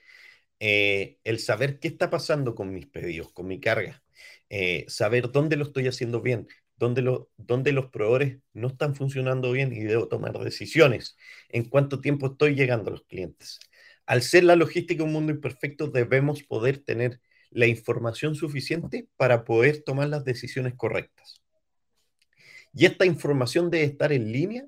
eh, 0.60 1.20
el 1.24 1.40
saber 1.40 1.80
qué 1.80 1.88
está 1.88 2.10
pasando 2.10 2.54
con 2.54 2.74
mis 2.74 2.86
pedidos, 2.86 3.32
con 3.32 3.48
mi 3.48 3.62
carga, 3.62 4.04
eh, 4.50 4.86
saber 4.90 5.32
dónde 5.32 5.56
lo 5.56 5.64
estoy 5.64 5.88
haciendo 5.88 6.22
bien, 6.22 6.48
dónde, 6.76 7.26
dónde 7.38 7.72
los 7.72 7.86
proveedores 7.86 8.40
no 8.52 8.68
están 8.68 8.96
funcionando 8.96 9.54
bien 9.54 9.72
y 9.72 9.80
debo 9.80 10.10
tomar 10.10 10.38
decisiones, 10.40 11.16
en 11.50 11.70
cuánto 11.70 12.02
tiempo 12.02 12.28
estoy 12.28 12.56
llegando 12.56 12.90
a 12.90 12.92
los 12.92 13.04
clientes 13.04 13.62
al 14.06 14.22
ser 14.22 14.44
la 14.44 14.56
logística 14.56 15.04
un 15.04 15.14
mundo 15.14 15.32
imperfecto, 15.32 15.88
debemos 15.88 16.44
poder 16.44 16.80
tener 16.80 17.22
la 17.50 17.68
información 17.68 18.36
suficiente 18.36 19.08
para 19.18 19.46
poder 19.46 19.84
tomar 19.84 20.10
las 20.10 20.26
decisiones 20.26 20.76
correctas. 20.76 21.42
Y 22.74 22.86
esta 22.86 23.06
información 23.06 23.70
debe 23.70 23.86
estar 23.86 24.12
en 24.12 24.32
línea 24.32 24.68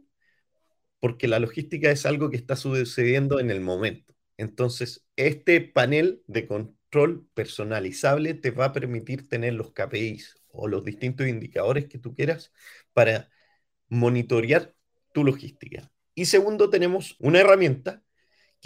porque 0.99 1.27
la 1.27 1.39
logística 1.39 1.91
es 1.91 2.05
algo 2.05 2.29
que 2.29 2.37
está 2.37 2.55
sucediendo 2.55 3.39
en 3.39 3.51
el 3.51 3.61
momento. 3.61 4.15
Entonces, 4.37 5.05
este 5.15 5.61
panel 5.61 6.23
de 6.27 6.47
control 6.47 7.27
personalizable 7.33 8.33
te 8.33 8.51
va 8.51 8.65
a 8.65 8.73
permitir 8.73 9.27
tener 9.27 9.53
los 9.53 9.73
KPIs 9.73 10.35
o 10.49 10.67
los 10.67 10.83
distintos 10.83 11.27
indicadores 11.27 11.87
que 11.87 11.99
tú 11.99 12.15
quieras 12.15 12.51
para 12.93 13.29
monitorear 13.89 14.73
tu 15.13 15.23
logística. 15.23 15.91
Y 16.15 16.25
segundo, 16.25 16.69
tenemos 16.69 17.15
una 17.19 17.39
herramienta 17.41 18.03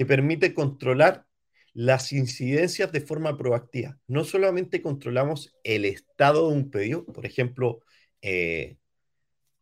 que 0.02 0.06
permite 0.08 0.56
controlar 0.56 1.28
las 1.74 2.12
incidencias 2.12 2.92
de 2.92 3.02
forma 3.02 3.38
proactiva. 3.38 4.00
No 4.08 4.24
solamente 4.24 4.82
controlamos 4.82 5.54
el 5.64 5.86
estado 5.86 6.50
de 6.50 6.56
un 6.56 6.72
pedido, 6.72 7.06
por 7.06 7.28
ejemplo, 7.28 7.82
eh, 8.24 8.78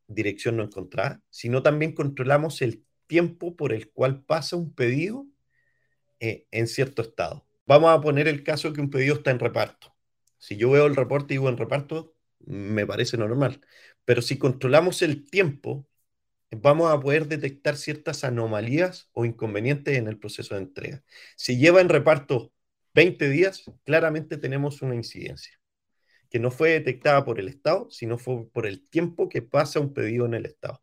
dirección 0.08 0.56
no 0.56 0.64
encontrada, 0.64 1.22
sino 1.30 1.62
también 1.62 1.92
controlamos 1.92 2.62
el 2.62 2.86
tiempo 3.06 3.58
por 3.58 3.74
el 3.74 3.92
cual 3.92 4.24
pasa 4.24 4.56
un 4.56 4.74
pedido 4.74 5.28
eh, 6.22 6.48
en 6.52 6.68
cierto 6.68 7.02
estado. 7.02 7.46
Vamos 7.66 7.90
a 7.90 8.00
poner 8.00 8.30
el 8.30 8.42
caso 8.42 8.72
que 8.72 8.80
un 8.80 8.90
pedido 8.90 9.16
está 9.16 9.32
en 9.32 9.40
reparto. 9.40 9.94
Si 10.38 10.56
yo 10.56 10.70
veo 10.70 10.86
el 10.86 10.96
reporte 10.96 11.34
y 11.34 11.36
digo 11.36 11.50
en 11.50 11.58
reparto, 11.58 12.16
me 12.46 12.88
parece 12.88 13.18
normal. 13.18 13.60
Pero 14.06 14.22
si 14.22 14.38
controlamos 14.38 15.02
el 15.02 15.30
tiempo 15.30 15.86
vamos 16.52 16.92
a 16.92 17.00
poder 17.00 17.28
detectar 17.28 17.78
ciertas 17.78 18.24
anomalías 18.24 19.10
o 19.14 19.26
inconvenientes 19.26 19.98
en 19.98 20.08
el 20.08 20.18
proceso 20.18 20.56
de 20.56 20.62
entrega. 20.62 21.04
Si 21.36 21.58
lleva 21.58 21.82
en 21.82 21.90
reparto 21.90 22.54
20 22.94 23.30
días, 23.30 23.66
claramente 23.86 24.38
tenemos 24.38 24.82
una 24.82 24.96
incidencia 24.96 25.60
que 26.30 26.40
no 26.40 26.52
fue 26.52 26.72
detectada 26.72 27.26
por 27.26 27.40
el 27.40 27.48
Estado, 27.48 27.90
sino 27.90 28.18
fue 28.18 28.48
por 28.52 28.68
el 28.68 28.88
tiempo 28.90 29.30
que 29.30 29.42
pasa 29.42 29.80
un 29.80 29.94
pedido 29.94 30.26
en 30.26 30.36
el 30.36 30.46
Estado. 30.46 30.82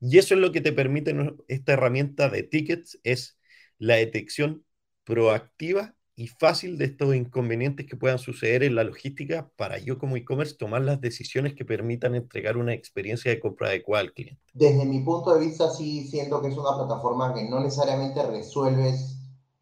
Y 0.00 0.18
eso 0.18 0.34
es 0.34 0.40
lo 0.40 0.52
que 0.52 0.60
te 0.60 0.72
permite 0.72 1.14
esta 1.48 1.72
herramienta 1.72 2.28
de 2.28 2.42
tickets, 2.42 3.00
es 3.04 3.38
la 3.78 3.96
detección 3.96 4.64
proactiva 5.04 5.96
y 6.18 6.26
fácil 6.26 6.76
de 6.78 6.86
estos 6.86 7.14
inconvenientes 7.14 7.86
que 7.86 7.96
puedan 7.96 8.18
suceder 8.18 8.64
en 8.64 8.74
la 8.74 8.82
logística 8.82 9.48
para 9.54 9.78
yo 9.78 10.00
como 10.00 10.16
e-commerce 10.16 10.56
tomar 10.56 10.82
las 10.82 11.00
decisiones 11.00 11.54
que 11.54 11.64
permitan 11.64 12.16
entregar 12.16 12.56
una 12.56 12.74
experiencia 12.74 13.30
de 13.30 13.38
compra 13.38 13.68
adecuada 13.68 14.02
al 14.02 14.12
cliente. 14.12 14.42
Desde 14.52 14.84
mi 14.84 14.98
punto 15.02 15.32
de 15.32 15.46
vista, 15.46 15.70
sí 15.70 16.08
siento 16.08 16.42
que 16.42 16.48
es 16.48 16.56
una 16.56 16.74
plataforma 16.74 17.32
que 17.32 17.48
no 17.48 17.60
necesariamente 17.60 18.20
resuelves 18.26 19.16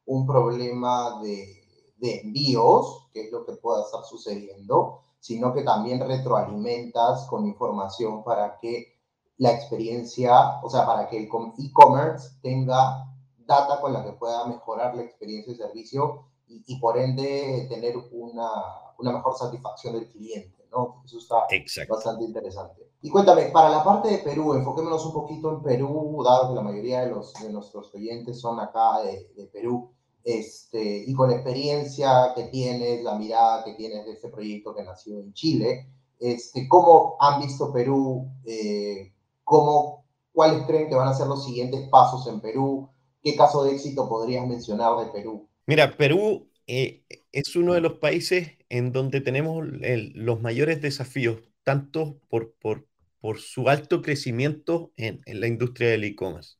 un 0.06 0.26
problema 0.26 1.20
de, 1.22 1.62
de 1.98 2.20
envíos, 2.20 3.06
que 3.12 3.26
es 3.26 3.32
lo 3.32 3.44
que 3.44 3.52
pueda 3.52 3.82
estar 3.82 4.02
sucediendo, 4.04 5.02
sino 5.20 5.52
que 5.52 5.60
también 5.60 6.00
retroalimentas 6.00 7.26
con 7.26 7.46
información 7.46 8.24
para 8.24 8.56
que 8.56 8.94
la 9.36 9.52
experiencia, 9.52 10.62
o 10.62 10.70
sea, 10.70 10.86
para 10.86 11.06
que 11.10 11.18
el 11.18 11.24
e-commerce 11.58 12.30
tenga 12.40 13.12
data 13.46 13.78
con 13.78 13.92
la 13.92 14.02
que 14.02 14.12
pueda 14.12 14.46
mejorar 14.46 14.96
la 14.96 15.02
experiencia 15.02 15.52
de 15.52 15.58
servicio 15.58 16.24
y, 16.48 16.78
por 16.78 16.98
ende 16.98 17.66
tener 17.68 17.96
una, 18.12 18.50
una, 18.98 19.12
mejor 19.12 19.36
satisfacción 19.36 19.94
del 19.94 20.08
cliente, 20.08 20.66
¿no? 20.70 21.02
Eso 21.04 21.18
está 21.18 21.46
bastante 21.88 22.24
interesante. 22.24 22.90
Y 23.02 23.10
cuéntame, 23.10 23.46
para 23.46 23.68
la 23.68 23.84
parte 23.84 24.08
de 24.08 24.18
Perú, 24.18 24.54
enfoquémonos 24.54 25.04
un 25.06 25.12
poquito 25.12 25.50
en 25.50 25.62
Perú, 25.62 26.22
dado 26.24 26.48
que 26.48 26.54
la 26.54 26.62
mayoría 26.62 27.02
de, 27.02 27.10
los, 27.10 27.32
de 27.34 27.52
nuestros 27.52 27.90
clientes 27.90 28.40
son 28.40 28.58
acá 28.60 29.00
de, 29.02 29.30
de 29.36 29.46
Perú, 29.46 29.92
este, 30.26 31.04
y 31.06 31.14
con 31.14 31.30
la 31.30 31.36
experiencia 31.36 32.32
que 32.34 32.44
tienes, 32.44 33.04
la 33.04 33.14
mirada 33.14 33.62
que 33.62 33.74
tienes 33.74 34.04
de 34.06 34.12
este 34.12 34.28
proyecto 34.28 34.74
que 34.74 34.82
nació 34.82 35.20
en 35.20 35.32
Chile, 35.34 35.88
este, 36.18 36.66
¿cómo 36.66 37.16
han 37.20 37.40
visto 37.40 37.72
Perú? 37.72 38.28
Eh, 38.44 39.12
¿cómo, 39.44 40.04
¿Cuáles 40.32 40.66
creen 40.66 40.88
que 40.88 40.96
van 40.96 41.08
a 41.08 41.14
ser 41.14 41.28
los 41.28 41.44
siguientes 41.44 41.88
pasos 41.90 42.26
en 42.26 42.40
Perú? 42.40 42.90
¿Qué 43.22 43.36
caso 43.36 43.62
de 43.62 43.72
éxito 43.72 44.08
podrías 44.08 44.46
mencionar 44.46 44.96
de 44.98 45.12
Perú? 45.12 45.48
Mira, 45.66 45.96
Perú 45.96 46.50
eh, 46.66 47.04
es 47.32 47.56
uno 47.56 47.74
de 47.74 47.80
los 47.80 47.94
países 47.98 48.56
en 48.68 48.92
donde 48.92 49.20
tenemos 49.20 49.66
los 49.66 50.40
mayores 50.40 50.80
desafíos, 50.80 51.40
tanto 51.64 52.20
por, 52.28 52.54
por, 52.60 52.86
por 53.20 53.40
su 53.40 53.68
alto 53.68 54.02
crecimiento 54.02 54.92
en, 54.96 55.20
en 55.26 55.40
la 55.40 55.48
industria 55.48 55.90
del 55.90 56.04
e-commerce 56.04 56.56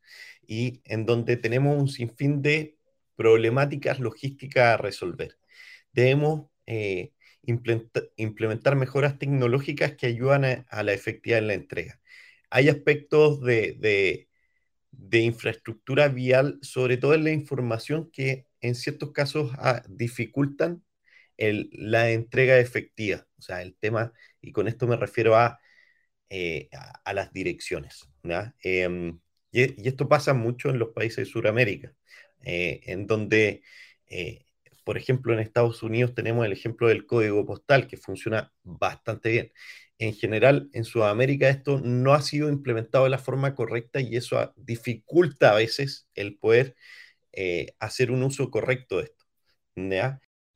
y 0.46 0.80
en 0.84 1.06
donde 1.06 1.36
tenemos 1.36 1.80
un 1.80 1.88
sinfín 1.88 2.42
de 2.42 2.76
problemáticas 3.16 4.00
logísticas 4.00 4.74
a 4.74 4.76
resolver. 4.76 5.38
Debemos 5.92 6.48
eh, 6.66 7.12
implementar, 8.16 8.76
mejoras 8.76 9.18
tecnológicas 9.18 9.94
que 9.96 10.06
ayudan 10.06 10.66
a, 10.68 10.82
la 10.82 10.92
efectividad 10.92 11.38
en 11.40 11.46
la 11.48 11.54
entrega. 11.54 12.00
Hay 12.50 12.68
aspectos 12.68 13.40
de, 13.42 13.76
de, 13.78 14.28
de 14.90 15.20
infraestructura 15.20 16.08
vial, 16.08 16.58
sobre 16.62 16.96
todo 16.96 17.14
en 17.14 17.24
la 17.24 17.32
información, 17.32 18.10
que 18.12 18.45
en 18.60 18.74
ciertos 18.74 19.12
casos 19.12 19.52
ah, 19.58 19.82
dificultan 19.88 20.82
la 21.38 22.10
entrega 22.10 22.58
efectiva. 22.58 23.26
O 23.38 23.42
sea, 23.42 23.62
el 23.62 23.76
tema, 23.76 24.12
y 24.40 24.52
con 24.52 24.68
esto 24.68 24.86
me 24.86 24.96
refiero 24.96 25.36
a, 25.36 25.58
eh, 26.30 26.68
a, 27.04 27.12
las 27.14 27.32
direcciones. 27.32 28.08
Em, 28.62 29.20
y, 29.52 29.88
esto 29.88 30.08
pasa 30.08 30.34
mucho 30.34 30.70
en 30.70 30.78
los 30.78 30.90
países 30.90 31.18
de 31.18 31.32
Sudamérica, 31.32 31.94
eh, 32.42 32.80
en 32.84 33.06
donde, 33.06 33.62
eh, 34.08 34.46
por 34.84 34.98
ejemplo, 34.98 35.32
en 35.32 35.40
Estados 35.40 35.82
Unidos 35.82 36.14
tenemos 36.14 36.44
el 36.46 36.52
ejemplo 36.52 36.88
del 36.88 37.06
código 37.06 37.46
postal, 37.46 37.86
que 37.86 37.96
funciona 37.96 38.52
bastante 38.64 39.30
bien. 39.30 39.52
En 39.98 40.14
general, 40.14 40.68
en 40.72 40.84
Sudamérica 40.84 41.48
esto 41.48 41.80
no 41.80 42.12
ha 42.14 42.22
sido 42.22 42.48
implementado 42.50 43.04
de 43.04 43.10
la 43.10 43.18
forma 43.18 43.54
correcta 43.54 44.00
y 44.00 44.16
eso 44.16 44.52
dificulta 44.56 45.52
a 45.52 45.56
veces 45.56 46.08
el 46.14 46.36
poder 46.38 46.76
eh, 47.36 47.74
hacer 47.80 48.10
un 48.10 48.22
uso 48.22 48.50
correcto 48.50 48.96
de 48.96 49.04
esto. 49.04 49.26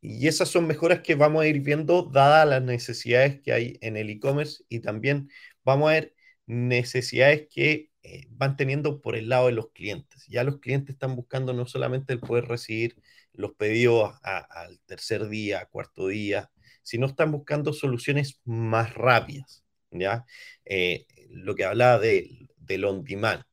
Y 0.01 0.29
esas 0.29 0.49
son 0.49 0.67
mejoras 0.67 1.01
que 1.01 1.15
vamos 1.15 1.43
a 1.43 1.47
ir 1.47 1.61
viendo 1.61 2.03
dadas 2.05 2.49
las 2.49 2.63
necesidades 2.63 3.41
que 3.43 3.53
hay 3.53 3.79
en 3.83 3.97
el 3.99 4.09
e-commerce 4.11 4.65
y 4.69 4.81
también 4.81 5.29
vamos 5.63 5.91
a 5.91 5.93
ver 5.95 6.15
necesidades 6.47 7.49
que 7.51 7.91
eh, 8.03 8.27
van 8.31 8.57
teniendo 8.57 9.03
por 9.03 9.15
el 9.17 9.29
lado 9.29 9.47
de 9.47 9.53
los 9.53 9.71
clientes. 9.73 10.25
Ya 10.27 10.43
los 10.43 10.59
clientes 10.61 10.95
están 10.95 11.17
buscando 11.17 11.53
no 11.53 11.67
solamente 11.67 12.15
el 12.15 12.21
poder 12.21 12.47
recibir 12.47 12.97
los 13.35 13.53
pedidos 13.55 14.15
al 14.23 14.81
tercer 14.87 15.29
día, 15.29 15.67
cuarto 15.67 16.09
día, 16.09 16.51
sino 16.83 17.07
están 17.07 17.31
buscando 17.31 17.73
soluciones 17.75 18.41
más 18.45 18.95
rápidas. 18.95 19.65
¿ya? 19.91 20.25
Eh, 20.65 21.07
lo 21.29 21.55
que 21.55 21.65
hablaba 21.67 21.99
de, 21.99 22.49
del 22.57 22.85
on 22.87 23.05
demand. 23.05 23.45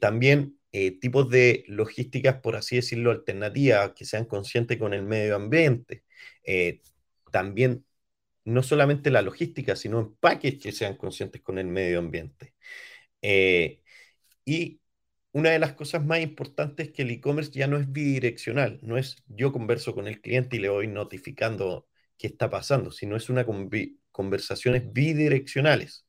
también 0.00 0.59
eh, 0.72 0.98
tipos 1.00 1.28
de 1.30 1.64
logísticas, 1.68 2.40
por 2.40 2.56
así 2.56 2.76
decirlo, 2.76 3.10
alternativas, 3.10 3.92
que 3.94 4.04
sean 4.04 4.24
conscientes 4.26 4.78
con 4.78 4.94
el 4.94 5.02
medio 5.02 5.36
ambiente. 5.36 6.04
Eh, 6.44 6.82
también, 7.32 7.84
no 8.44 8.62
solamente 8.62 9.10
la 9.10 9.22
logística, 9.22 9.76
sino 9.76 10.00
empaques 10.00 10.58
que 10.60 10.72
sean 10.72 10.96
conscientes 10.96 11.42
con 11.42 11.58
el 11.58 11.66
medio 11.68 11.98
ambiente. 12.00 12.54
Eh, 13.22 13.82
y 14.44 14.80
una 15.32 15.50
de 15.50 15.58
las 15.60 15.74
cosas 15.74 16.04
más 16.04 16.20
importantes 16.20 16.88
es 16.88 16.92
que 16.94 17.02
el 17.02 17.10
e-commerce 17.10 17.52
ya 17.52 17.66
no 17.66 17.78
es 17.78 17.90
bidireccional, 17.92 18.80
no 18.82 18.98
es 18.98 19.16
yo 19.28 19.52
converso 19.52 19.94
con 19.94 20.08
el 20.08 20.20
cliente 20.20 20.56
y 20.56 20.60
le 20.60 20.68
voy 20.70 20.88
notificando 20.88 21.88
qué 22.18 22.28
está 22.28 22.50
pasando, 22.50 22.90
sino 22.90 23.16
es 23.16 23.30
una 23.30 23.46
conversaciones 24.12 24.92
bidireccionales. 24.92 26.06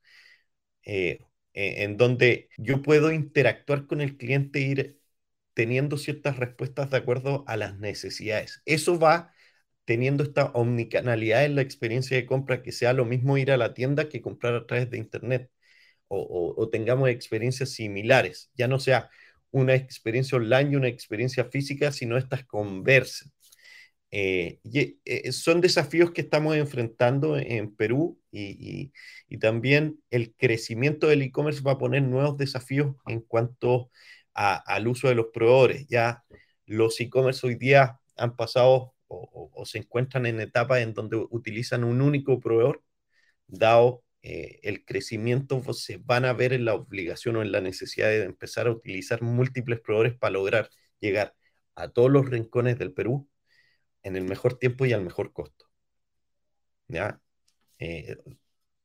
En 1.54 1.98
donde 1.98 2.50
yo 2.58 2.82
puedo 2.82 3.12
interactuar 3.12 3.88
con 3.88 4.02
el 4.02 4.18
cliente 4.18 4.60
e 4.60 4.62
ir 4.64 5.02
teniendo 5.54 5.98
ciertas 5.98 6.38
respuestas 6.38 6.92
de 6.92 6.98
acuerdo 6.98 7.44
a 7.48 7.58
las 7.58 7.78
necesidades. 7.80 8.62
Eso 8.66 9.00
va 9.00 9.34
teniendo 9.86 10.24
esta 10.24 10.46
omnicanalidad 10.54 11.46
en 11.46 11.56
la 11.56 11.62
experiencia 11.62 12.18
de 12.18 12.26
compra, 12.26 12.64
que 12.64 12.72
sea 12.72 12.94
lo 12.94 13.06
mismo 13.06 13.38
ir 13.38 13.52
a 13.52 13.58
la 13.58 13.74
tienda 13.74 14.10
que 14.10 14.22
comprar 14.22 14.56
a 14.56 14.66
través 14.66 14.90
de 14.90 14.98
Internet, 14.98 15.52
o, 16.08 16.70
tengamos 16.72 17.10
experiencias 17.10 17.72
similares, 17.72 18.52
ya 18.56 18.68
no 18.68 18.80
sea 18.80 19.10
una 19.52 19.76
experiencia 19.76 20.38
online 20.38 20.72
y 20.72 20.76
una 20.76 20.88
experiencia 20.90 21.46
física, 21.46 21.92
sino 21.92 22.18
estas 22.18 22.46
conversas. 22.46 23.32
Eh, 24.12 24.60
y, 24.64 25.00
eh, 25.06 25.32
son 25.32 25.62
desafíos 25.62 26.12
que 26.12 26.22
estamos 26.22 26.56
enfrentando 26.58 27.38
en 27.38 27.74
Perú 27.76 28.20
y, 28.32 28.92
también 29.40 30.00
el 30.10 30.34
crecimiento 30.36 31.08
del 31.08 31.22
e-commerce 31.22 31.62
va 31.62 31.74
a 31.74 31.78
poner 31.78 32.04
nuevos 32.04 32.38
desafíos 32.38 32.96
en 33.08 33.22
cuanto 33.22 33.90
al 34.34 34.88
uso 34.88 35.08
de 35.10 35.16
los 35.16 35.28
proveedores. 35.34 35.88
Ya 35.88 36.24
los 36.66 37.00
e-commerce 37.00 37.46
hoy 37.48 37.56
día 37.56 38.00
han 38.18 38.36
pasado 38.36 38.94
o, 39.08 39.66
se 39.66 39.80
encuentran 39.80 40.26
en 40.26 40.40
etapas 40.42 40.82
en 40.82 40.94
donde 40.94 41.18
utilizan 41.30 41.84
un 41.84 42.02
único 42.02 42.40
proveedor, 42.40 42.84
dado 43.48 44.04
eh, 44.24 44.60
el 44.64 44.86
crecimiento, 44.86 45.62
pues, 45.62 45.84
se 45.84 45.98
van 45.98 46.26
a 46.26 46.34
ver 46.34 46.54
en 46.54 46.66
la 46.66 46.76
obligación 46.76 47.36
o 47.38 47.42
en 47.42 47.52
la 47.52 47.62
necesidad 47.62 48.10
de 48.10 48.24
empezar 48.24 48.68
a 48.68 48.72
utilizar 48.72 49.22
múltiples 49.22 49.80
proveedores 49.82 50.18
para 50.18 50.34
lograr 50.34 50.70
llegar 51.00 51.36
a 51.76 51.90
todos 51.90 52.12
los 52.12 52.30
rincones 52.30 52.78
del 52.80 52.94
Perú 52.94 53.30
en 54.04 54.16
el 54.16 54.24
mejor 54.24 54.56
tiempo 54.56 54.86
y 54.86 54.94
al 54.94 55.04
mejor 55.04 55.34
costo. 55.34 55.66
¿Ya? 56.88 57.22
Eh, 57.80 58.18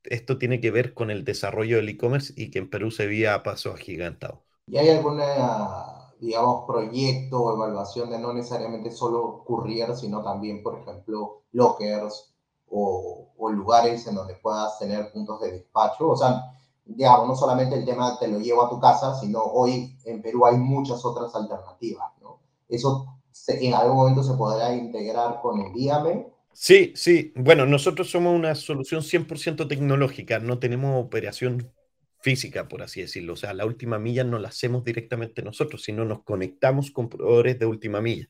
esto 0.05 0.39
tiene 0.39 0.61
que 0.61 0.71
ver 0.71 0.95
con 0.95 1.11
el 1.11 1.25
desarrollo 1.25 1.77
del 1.77 1.89
e-commerce 1.89 2.33
y 2.37 2.51
que 2.51 2.59
en 2.59 2.71
Perú 2.71 2.91
se 2.91 3.07
veía 3.07 3.35
a 3.35 3.43
pasos. 3.43 3.81
¿Y 3.87 4.77
hay 4.77 4.89
alguna, 4.89 6.13
digamos, 6.21 6.65
proyecto 6.67 7.41
o 7.41 7.55
evaluación 7.55 8.11
de 8.11 8.19
no 8.19 8.33
necesariamente 8.33 8.91
solo 8.91 9.43
courier, 9.45 9.95
sino 9.97 10.23
también, 10.23 10.63
por 10.63 10.79
ejemplo, 10.79 11.43
lockers 11.53 12.35
o, 12.69 13.33
o, 13.37 13.51
lugares 13.51 14.07
en 14.07 14.15
donde 14.15 14.35
puedas 14.37 14.79
tener 14.79 15.13
puntos 15.13 15.41
de 15.41 15.53
despacho? 15.53 16.11
O 16.11 16.17
sea, 16.17 16.53
digamos, 16.85 17.29
no 17.29 17.37
solamente 17.37 17.77
el 17.77 17.85
tema 17.85 18.19
te 18.19 18.29
lo 18.29 18.39
llevo 18.39 18.65
a 18.65 18.71
tu 18.71 18.81
casa, 18.81 19.19
sino 19.19 19.43
hoy 19.43 19.97
en 20.05 20.23
Perú 20.23 20.47
hay 20.47 20.57
muchas 20.57 21.05
otras 21.05 21.35
alternativas, 21.35 22.13
¿no? 22.21 22.41
Eso 22.69 23.16
en 23.49 23.75
algún 23.75 23.97
momento 23.97 24.23
se 24.23 24.35
podrá 24.35 24.75
integrar 24.75 25.41
con 25.41 25.61
Envíame. 25.61 26.27
Sí, 26.53 26.93
sí. 26.97 27.33
Bueno, 27.37 27.67
nosotros 27.67 28.11
somos 28.11 28.35
una 28.35 28.55
solución 28.55 29.03
100% 29.03 29.69
tecnológica, 29.69 30.39
no 30.39 30.59
tenemos 30.59 31.05
operación 31.05 31.71
física, 32.21 32.67
por 32.69 32.83
así 32.83 33.03
decirlo. 33.03 33.35
O 33.35 33.37
sea, 33.37 33.55
la 33.55 33.67
última 33.67 33.99
milla 33.99 34.25
no 34.25 34.39
la 34.39 34.49
hacemos 34.49 34.85
directamente 34.85 35.43
nosotros, 35.43 35.83
sino 35.83 36.05
nos 36.05 36.23
conectamos 36.25 36.91
con 36.91 37.09
proveedores 37.09 37.59
de 37.59 37.67
última 37.67 38.01
milla. 38.01 38.29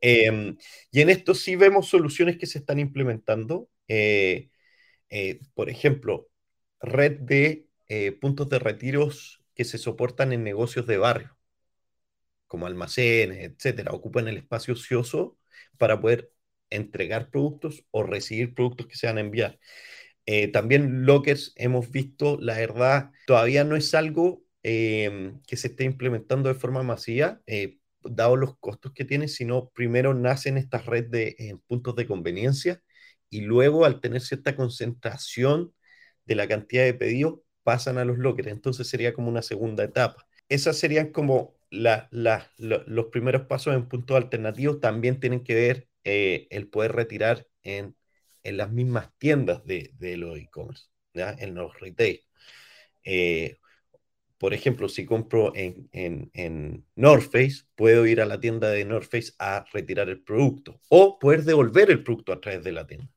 Em, 0.00 0.56
y 0.92 1.00
en 1.00 1.10
esto 1.10 1.34
sí 1.34 1.56
vemos 1.56 1.88
soluciones 1.88 2.36
que 2.38 2.46
se 2.46 2.58
están 2.58 2.78
implementando. 2.78 3.68
Eh, 3.88 4.50
eh, 5.08 5.40
por 5.54 5.70
ejemplo, 5.70 6.28
red 6.80 7.20
de 7.20 7.68
eh, 7.88 8.12
puntos 8.12 8.48
de 8.50 8.58
retiros 8.58 9.42
que 9.54 9.64
se 9.64 9.78
soportan 9.78 10.32
en 10.32 10.44
negocios 10.44 10.86
de 10.86 10.98
barrio 10.98 11.36
como 12.54 12.68
almacenes, 12.68 13.50
etcétera, 13.50 13.90
ocupan 13.90 14.28
el 14.28 14.36
espacio 14.36 14.74
ocioso 14.74 15.36
para 15.76 16.00
poder 16.00 16.30
entregar 16.70 17.30
productos 17.30 17.84
o 17.90 18.04
recibir 18.04 18.54
productos 18.54 18.86
que 18.86 18.96
se 18.96 19.08
van 19.08 19.18
a 19.18 19.22
enviar. 19.22 19.58
Eh, 20.24 20.46
también 20.52 21.04
lockers 21.04 21.52
hemos 21.56 21.90
visto, 21.90 22.38
la 22.40 22.56
verdad, 22.56 23.10
todavía 23.26 23.64
no 23.64 23.74
es 23.74 23.92
algo 23.92 24.44
em, 24.62 25.42
que 25.48 25.56
se 25.56 25.66
esté 25.68 25.82
implementando 25.82 26.48
de 26.48 26.54
forma 26.54 26.84
masiva, 26.84 27.40
eh, 27.46 27.78
dado 28.04 28.36
los 28.36 28.56
costos 28.58 28.92
que 28.92 29.04
tiene, 29.04 29.26
sino 29.26 29.70
primero 29.70 30.14
nacen 30.14 30.56
estas 30.56 30.86
redes 30.86 31.10
de 31.10 31.58
puntos 31.66 31.96
de 31.96 32.06
conveniencia 32.06 32.82
y 33.30 33.40
luego 33.40 33.84
al 33.84 34.00
tener 34.00 34.20
cierta 34.20 34.54
concentración 34.54 35.74
de 36.24 36.36
la 36.36 36.46
cantidad 36.46 36.84
de 36.84 36.94
pedidos 36.94 37.40
pasan 37.64 37.98
a 37.98 38.04
los 38.04 38.16
lockers. 38.18 38.48
Entonces 38.48 38.86
sería 38.86 39.12
como 39.12 39.28
una 39.28 39.42
segunda 39.42 39.82
etapa. 39.82 40.24
Esas 40.48 40.78
serían 40.78 41.10
como 41.10 41.53
los 41.74 43.06
primeros 43.12 43.42
pasos 43.46 43.74
en 43.74 43.88
puntos 43.88 44.16
alternativos 44.16 44.80
también 44.80 45.20
tienen 45.20 45.44
que 45.44 45.54
ver 45.54 45.88
eh, 46.04 46.46
el 46.50 46.68
poder 46.68 46.92
retirar 46.92 47.46
en, 47.62 47.96
las 48.42 48.70
mismas 48.70 49.10
tiendas 49.18 49.64
de, 49.64 49.92
los 50.18 50.38
e-commerce, 50.38 50.84
en 51.14 51.54
los 51.54 51.78
retail. 51.80 52.20
Eh, 53.04 53.58
por 54.38 54.52
ejemplo, 54.52 54.88
si 54.88 55.06
compro 55.06 55.52
en, 55.54 55.88
en, 55.92 56.84
North 56.96 57.30
Face, 57.30 57.62
puedo 57.74 58.06
ir 58.06 58.20
a 58.20 58.26
la 58.26 58.40
tienda 58.40 58.70
de 58.70 58.84
North 58.84 59.08
Face 59.10 59.32
a 59.38 59.64
retirar 59.72 60.10
el 60.10 60.22
producto 60.22 60.80
o 60.90 61.18
poder 61.18 61.44
devolver 61.44 61.90
el 61.90 62.02
producto 62.02 62.32
a 62.32 62.40
través 62.40 62.62
de 62.62 62.72
la 62.72 62.86
tienda. 62.86 63.08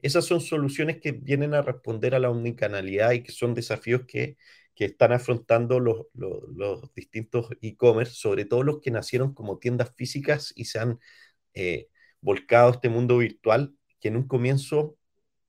Esas 0.00 0.24
son 0.24 0.40
soluciones 0.40 0.98
que 1.00 1.12
vienen 1.12 1.52
a 1.52 1.62
responder 1.62 2.14
a 2.14 2.18
la 2.18 2.30
omnicanalidad 2.30 3.12
y 3.12 3.22
que 3.22 3.32
son 3.32 3.52
desafíos 3.54 4.02
que, 4.06 4.38
están 4.86 5.12
afrontando 5.12 5.80
los, 5.80 6.06
distintos 6.94 7.48
e-commerce, 7.60 8.14
sobre 8.14 8.44
todo 8.44 8.62
los 8.62 8.80
que 8.80 8.90
nacieron 8.90 9.34
como 9.34 9.58
tiendas 9.58 9.92
físicas 9.96 10.52
y 10.56 10.66
se 10.66 10.78
han 10.78 10.98
eh, 11.54 11.88
volcado 12.20 12.68
a 12.68 12.72
este 12.72 12.88
mundo 12.88 13.18
virtual, 13.18 13.74
que 14.00 14.08
en 14.08 14.16
un 14.16 14.28
comienzo 14.28 14.96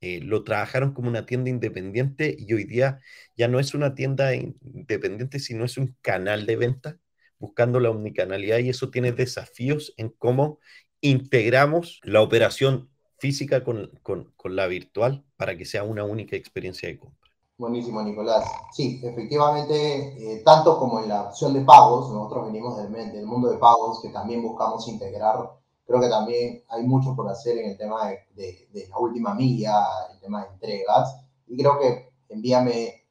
eh, 0.01 0.19
lo 0.21 0.43
trabajaron 0.43 0.93
como 0.93 1.09
una 1.09 1.25
tienda 1.25 1.49
independiente 1.49 2.35
y 2.37 2.53
hoy 2.53 2.63
día 2.65 2.99
ya 3.37 3.47
no 3.47 3.59
es 3.59 3.73
una 3.73 3.95
tienda 3.95 4.33
independiente, 4.35 5.39
sino 5.39 5.63
es 5.65 5.77
un 5.77 5.95
canal 6.01 6.45
de 6.45 6.55
venta 6.55 6.99
buscando 7.37 7.79
la 7.79 7.89
omnicanalidad 7.91 8.59
y 8.59 8.69
eso 8.69 8.91
tiene 8.91 9.11
desafíos 9.11 9.93
en 9.97 10.09
cómo 10.09 10.59
integramos 11.01 11.99
la 12.03 12.21
operación 12.21 12.89
física 13.19 13.63
con, 13.63 13.91
con, 14.03 14.31
con 14.35 14.55
la 14.55 14.67
virtual 14.67 15.23
para 15.37 15.57
que 15.57 15.65
sea 15.65 15.83
una 15.83 16.03
única 16.03 16.35
experiencia 16.35 16.89
de 16.89 16.97
compra. 16.99 17.20
Buenísimo, 17.61 18.01
Nicolás. 18.01 18.43
Sí, 18.71 18.99
efectivamente, 19.03 19.75
eh, 20.17 20.41
tanto 20.43 20.79
como 20.79 20.99
en 20.99 21.09
la 21.09 21.27
opción 21.27 21.53
de 21.53 21.61
pagos, 21.61 22.09
nosotros 22.09 22.47
venimos 22.47 22.75
del, 22.75 22.91
del 22.91 23.25
mundo 23.27 23.51
de 23.51 23.57
pagos 23.59 24.01
que 24.01 24.09
también 24.09 24.41
buscamos 24.41 24.87
integrar 24.87 25.61
Creo 25.85 26.01
que 26.01 26.09
también 26.09 26.63
hay 26.69 26.83
mucho 26.83 27.15
por 27.15 27.29
hacer 27.29 27.59
en 27.59 27.71
el 27.71 27.77
tema 27.77 28.07
de, 28.33 28.87
la 28.89 28.97
última 28.97 29.35
milla, 29.35 29.85
el 30.11 30.19
tema 30.21 30.41
de 30.41 30.47
entregas, 30.53 31.17
y 31.47 31.57
creo 31.57 31.77
que 31.79 32.13
Envíame 32.29 33.03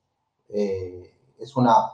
eh, 0.48 1.14
es 1.38 1.56
una 1.56 1.92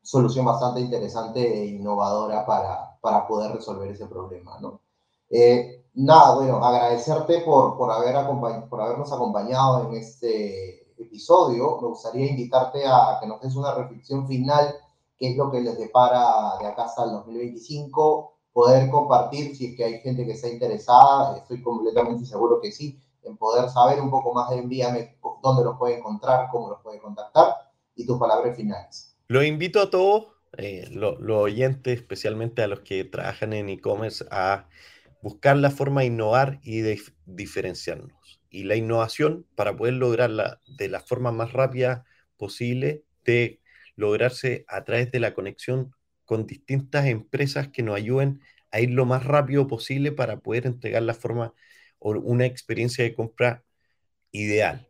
solución 0.00 0.46
bastante 0.46 0.80
interesante 0.80 1.40
e 1.40 1.66
innovadora 1.66 2.46
para, 2.46 2.98
para 3.02 3.26
poder 3.26 3.52
resolver 3.52 3.90
ese 3.90 4.06
problema, 4.06 4.60
¿no? 4.60 4.80
Eh, 5.28 5.84
nada, 5.94 6.36
bueno, 6.36 6.64
agradecerte 6.64 7.40
por, 7.40 7.76
por, 7.76 7.90
haber 7.90 8.14
por 8.70 8.80
habernos 8.80 9.12
acompañado 9.12 9.88
en 9.88 9.96
este 9.96 10.85
episodio. 10.98 11.78
Me 11.80 11.88
gustaría 11.88 12.30
invitarte 12.30 12.84
a 12.86 13.18
que 13.20 13.26
nos 13.26 13.40
des 13.40 13.54
una 13.56 13.74
reflexión 13.74 14.26
final, 14.26 14.74
qué 15.18 15.30
es 15.30 15.36
lo 15.36 15.50
que 15.50 15.60
les 15.60 15.78
depara 15.78 16.58
de 16.60 16.66
acá 16.66 16.84
hasta 16.84 17.04
el 17.04 17.10
2025 17.10 18.36
poder 18.56 18.88
compartir 18.88 19.54
si 19.54 19.66
es 19.66 19.76
que 19.76 19.84
hay 19.84 20.00
gente 20.00 20.24
que 20.24 20.32
está 20.32 20.48
interesada, 20.48 21.36
estoy 21.36 21.62
completamente 21.62 22.24
seguro 22.24 22.58
que 22.58 22.72
sí, 22.72 22.98
en 23.22 23.36
poder 23.36 23.68
saber 23.68 24.00
un 24.00 24.10
poco 24.10 24.32
más 24.32 24.48
de 24.48 24.56
Envíame, 24.56 25.18
dónde 25.42 25.62
los 25.62 25.76
puede 25.76 25.98
encontrar, 25.98 26.48
cómo 26.50 26.70
los 26.70 26.80
puede 26.80 26.98
contactar 26.98 27.54
y 27.94 28.06
tus 28.06 28.18
palabras 28.18 28.56
finales. 28.56 29.14
Lo 29.28 29.42
invito 29.42 29.78
a 29.78 29.90
todos, 29.90 30.28
eh, 30.56 30.88
los 30.90 31.18
oyentes, 31.20 31.98
especialmente 31.98 32.62
a 32.62 32.66
los 32.66 32.80
que 32.80 33.04
trabajan 33.04 33.52
en 33.52 33.68
e-commerce, 33.68 34.24
a 34.30 34.68
buscar 35.20 35.58
la 35.58 35.70
forma 35.70 36.00
de 36.00 36.06
innovar 36.06 36.58
y 36.62 36.80
de 36.80 36.98
diferenciarnos. 37.26 38.14
Y 38.50 38.64
la 38.64 38.76
innovación, 38.76 39.46
para 39.54 39.76
poder 39.76 39.94
lograrla 39.94 40.60
de 40.66 40.88
la 40.88 41.00
forma 41.00 41.32
más 41.32 41.52
rápida 41.52 42.04
posible, 42.36 43.04
de 43.24 43.60
lograrse 43.96 44.64
a 44.68 44.84
través 44.84 45.10
de 45.10 45.20
la 45.20 45.34
conexión 45.34 45.92
con 46.24 46.46
distintas 46.46 47.06
empresas 47.06 47.68
que 47.68 47.82
nos 47.82 47.96
ayuden 47.96 48.40
a 48.70 48.80
ir 48.80 48.90
lo 48.90 49.06
más 49.06 49.24
rápido 49.24 49.66
posible 49.66 50.12
para 50.12 50.40
poder 50.40 50.66
entregar 50.66 51.02
la 51.02 51.14
forma 51.14 51.54
o 51.98 52.10
una 52.10 52.46
experiencia 52.46 53.04
de 53.04 53.14
compra 53.14 53.64
ideal, 54.32 54.88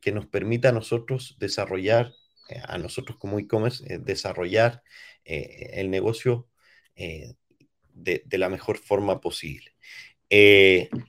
que 0.00 0.12
nos 0.12 0.26
permita 0.26 0.68
a 0.68 0.72
nosotros 0.72 1.36
desarrollar, 1.38 2.12
eh, 2.48 2.60
a 2.64 2.78
nosotros 2.78 3.16
como 3.18 3.38
e-commerce, 3.38 3.84
eh, 3.92 3.98
desarrollar 3.98 4.82
eh, 5.24 5.70
el 5.74 5.90
negocio 5.90 6.48
de, 6.94 8.22
de, 8.26 8.38
la 8.38 8.48
mejor 8.48 8.78
forma 8.78 9.20
posible. 9.20 9.74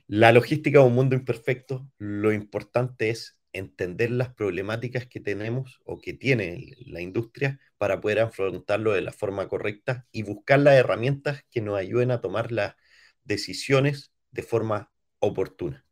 La 0.06 0.32
logística 0.32 0.80
es 0.80 0.84
un 0.84 0.94
mundo 0.94 1.16
imperfecto, 1.16 1.88
lo 1.98 2.32
importante 2.32 3.08
es 3.08 3.38
entender 3.54 4.10
las 4.10 4.34
problemáticas 4.34 5.06
que 5.06 5.20
tenemos 5.20 5.80
o 5.84 5.98
que 5.98 6.12
tiene 6.12 6.74
la 6.84 7.00
industria 7.00 7.58
para 7.78 8.00
poder 8.00 8.20
afrontarlo 8.20 8.92
de 8.92 9.00
la 9.00 9.12
forma 9.12 9.48
correcta 9.48 10.06
y 10.12 10.24
buscar 10.24 10.58
las 10.58 10.74
herramientas 10.74 11.42
que 11.50 11.62
nos 11.62 11.78
ayuden 11.78 12.10
a 12.10 12.20
tomar 12.20 12.52
las 12.52 12.74
decisiones 13.22 14.12
de 14.30 14.42
forma 14.42 14.92
oportuna. 15.20 15.86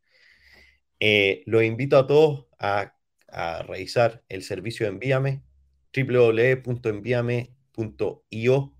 Eh, 0.99 1.41
los 1.47 1.63
invito 1.63 1.97
a 1.97 2.05
todos 2.05 2.45
a, 2.59 2.93
revisar 3.65 4.23
el 4.29 4.43
servicio 4.43 4.85
de 4.85 4.91
Envíame, 4.91 5.41
www.envíame.io 5.95 8.77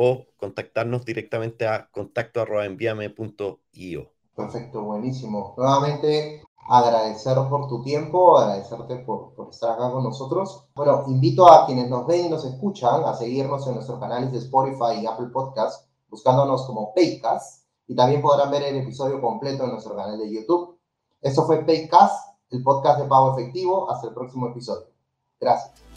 o 0.00 0.26
contactarnos 0.36 1.04
directamente 1.04 1.66
a 1.66 1.90
contacto.envíame.io. 1.90 4.12
Perfecto, 4.36 4.82
buenísimo. 4.82 5.54
Nuevamente, 5.56 6.44
agradecer 6.68 7.36
por 7.50 7.66
tu 7.66 7.82
tiempo, 7.82 8.38
agradecerte 8.38 8.98
por, 8.98 9.34
por, 9.34 9.50
estar 9.50 9.72
acá 9.72 9.90
con 9.90 10.04
nosotros. 10.04 10.68
Bueno, 10.76 11.02
invito 11.08 11.50
a 11.50 11.66
quienes 11.66 11.90
nos 11.90 12.06
ven 12.06 12.26
y 12.26 12.28
nos 12.28 12.44
escuchan 12.44 13.02
a 13.04 13.14
seguirnos 13.14 13.66
en 13.66 13.74
nuestros 13.74 13.98
canales 13.98 14.30
de 14.30 14.38
Spotify 14.38 15.00
y 15.02 15.06
Apple 15.06 15.30
Podcast, 15.32 15.88
buscándonos 16.08 16.64
como 16.64 16.94
Paycast, 16.94 17.64
y 17.88 17.96
también 17.96 18.22
podrán 18.22 18.52
ver 18.52 18.62
el 18.62 18.76
episodio 18.76 19.20
completo 19.20 19.64
en 19.64 19.72
nuestro 19.72 19.96
canal 19.96 20.16
de 20.16 20.32
YouTube. 20.32 20.78
Esto 21.20 21.44
fue 21.44 21.64
Paycast, 21.64 22.36
el 22.50 22.62
podcast 22.62 23.00
de 23.00 23.08
pago 23.08 23.36
efectivo. 23.36 23.90
Hasta 23.90 24.06
el 24.06 24.14
próximo 24.14 24.46
episodio. 24.48 24.86
Gracias. 25.40 25.87